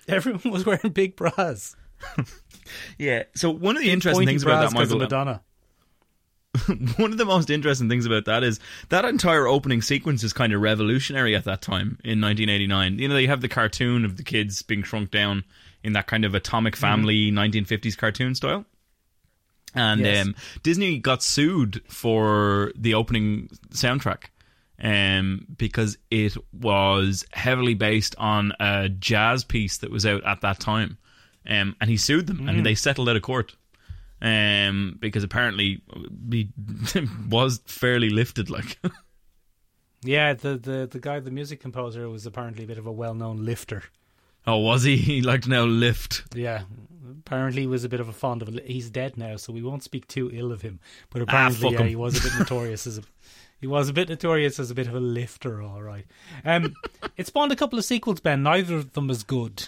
[0.08, 1.76] everyone was wearing big bras.
[2.98, 3.24] Yeah.
[3.36, 5.42] So one of the interesting things about that that, 'cause of Michael, Madonna.
[6.98, 8.60] one of the most interesting things about that is
[8.90, 12.98] that entire opening sequence is kind of revolutionary at that time in 1989.
[12.98, 15.44] You know, they have the cartoon of the kids being shrunk down
[15.84, 16.82] in that kind of atomic mm-hmm.
[16.82, 18.66] family 1950s cartoon style.
[19.76, 20.26] And Yes.
[20.26, 24.26] um, Disney got sued for the opening soundtrack
[24.82, 30.60] um, because it was heavily based on a jazz piece that was out at that
[30.60, 30.98] time.
[31.48, 33.56] Um, and he sued them, and they settled out of court
[34.22, 35.82] um, because apparently
[36.32, 36.50] he
[37.30, 38.50] was fairly lifted.
[38.50, 38.80] Like,
[40.04, 43.14] Yeah, the, the the guy, the music composer, was apparently a bit of a well
[43.16, 43.84] known lifter.
[44.48, 44.98] Oh, was he?
[45.06, 46.24] He liked now lift.
[46.36, 46.64] Yeah,
[47.20, 48.60] apparently he was a bit of a fond of.
[48.66, 50.80] He's dead now, so we won't speak too ill of him.
[51.10, 51.88] But apparently, fuck yeah, him.
[51.88, 53.04] he was a bit notorious as a.
[53.62, 56.06] He was a bit notorious as a bit of a lifter, all right.
[56.44, 56.76] Um,
[57.18, 58.44] it spawned a couple of sequels, Ben.
[58.44, 59.68] Neither of them as good.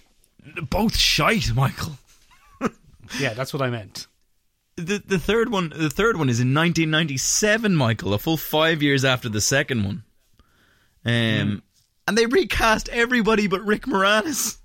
[0.70, 1.98] Both shite, Michael.
[3.20, 4.08] Yeah, that's what I meant.
[4.76, 9.04] The the third one, the third one is in 1997, Michael, a full five years
[9.04, 10.04] after the second one.
[11.06, 11.64] Um,
[12.08, 14.57] and they recast everybody but Rick Moranis.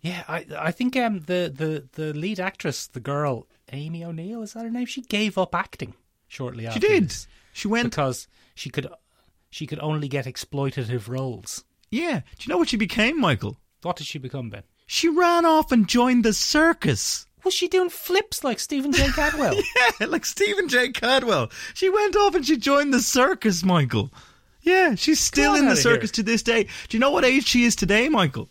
[0.00, 4.54] Yeah, I I think um the, the, the lead actress, the girl Amy O'Neill, is
[4.54, 4.86] that her name?
[4.86, 5.94] She gave up acting
[6.28, 6.80] shortly after.
[6.80, 7.14] She did.
[7.52, 7.90] She went.
[7.90, 8.88] because she could
[9.50, 11.64] she could only get exploitative roles.
[11.90, 12.20] Yeah.
[12.38, 13.58] Do you know what she became, Michael?
[13.82, 14.62] What did she become, Ben?
[14.86, 17.26] She ran off and joined the circus.
[17.44, 19.08] Was she doing flips like Stephen J.
[19.08, 19.54] Cadwell?
[20.00, 20.90] Yeah, like Stephen J.
[20.90, 21.50] Cadwell.
[21.74, 24.12] She went off and she joined the circus, Michael.
[24.62, 26.16] Yeah, she's still in the circus here.
[26.16, 26.64] to this day.
[26.64, 28.48] Do you know what age she is today, Michael?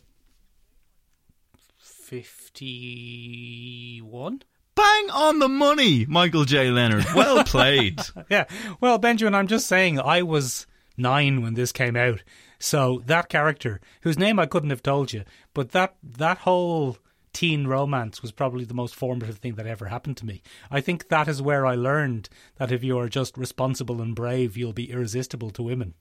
[2.09, 4.41] 51?
[4.75, 6.71] Bang on the money, Michael J.
[6.71, 7.05] Leonard.
[7.13, 7.99] Well played.
[8.29, 8.45] Yeah.
[8.81, 10.65] Well, Benjamin, I'm just saying I was
[10.97, 12.23] nine when this came out.
[12.59, 16.97] So that character, whose name I couldn't have told you, but that that whole
[17.31, 20.41] teen romance was probably the most formative thing that ever happened to me.
[20.71, 24.57] I think that is where I learned that if you are just responsible and brave,
[24.57, 25.93] you'll be irresistible to women.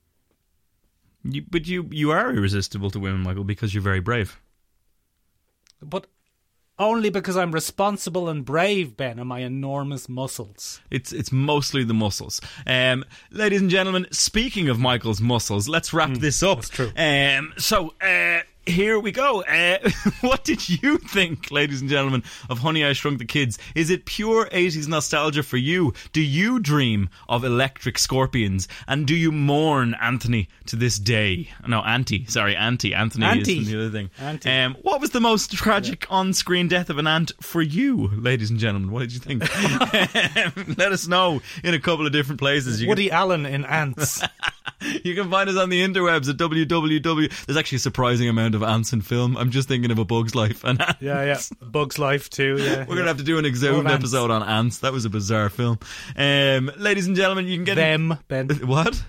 [1.23, 4.39] you, but you, you are irresistible to women, Michael, because you're very brave.
[5.81, 6.07] But
[6.79, 10.79] only because I'm responsible and brave, Ben, and my enormous muscles.
[10.89, 12.39] It's it's mostly the muscles.
[12.65, 16.59] Um, ladies and gentlemen, speaking of Michael's muscles, let's wrap this up.
[16.61, 16.91] That's true.
[16.95, 19.41] Um, so uh, here we go.
[19.43, 19.77] Uh,
[20.21, 23.57] what did you think, ladies and gentlemen, of Honey I Shrunk the Kids?
[23.75, 25.93] Is it pure 80s nostalgia for you?
[26.13, 28.67] Do you dream of electric scorpions?
[28.87, 31.49] And do you mourn Anthony to this day?
[31.67, 32.25] No, Auntie.
[32.27, 32.93] Sorry, Auntie.
[32.93, 33.59] Anthony Auntie.
[33.59, 34.09] is the other thing.
[34.19, 34.49] Auntie.
[34.49, 38.59] Um, what was the most tragic on-screen death of an ant for you, ladies and
[38.59, 38.91] gentlemen?
[38.91, 39.43] What did you think?
[40.77, 42.79] Let us know in a couple of different places.
[42.79, 44.23] You can, Woody Allen in Antz.
[45.03, 47.45] You can find us on the interwebs at www.
[47.45, 49.37] There's actually a surprising amount of ants in film.
[49.37, 51.01] I'm just thinking of A Bug's Life and ants.
[51.01, 51.39] yeah, yeah.
[51.61, 52.57] Bug's Life too.
[52.59, 52.85] Yeah.
[52.87, 54.79] We're gonna have to do an exhumed episode on ants.
[54.79, 55.79] That was a bizarre film.
[56.15, 58.49] Um, ladies and gentlemen, you can get them, Ben.
[58.65, 59.03] what?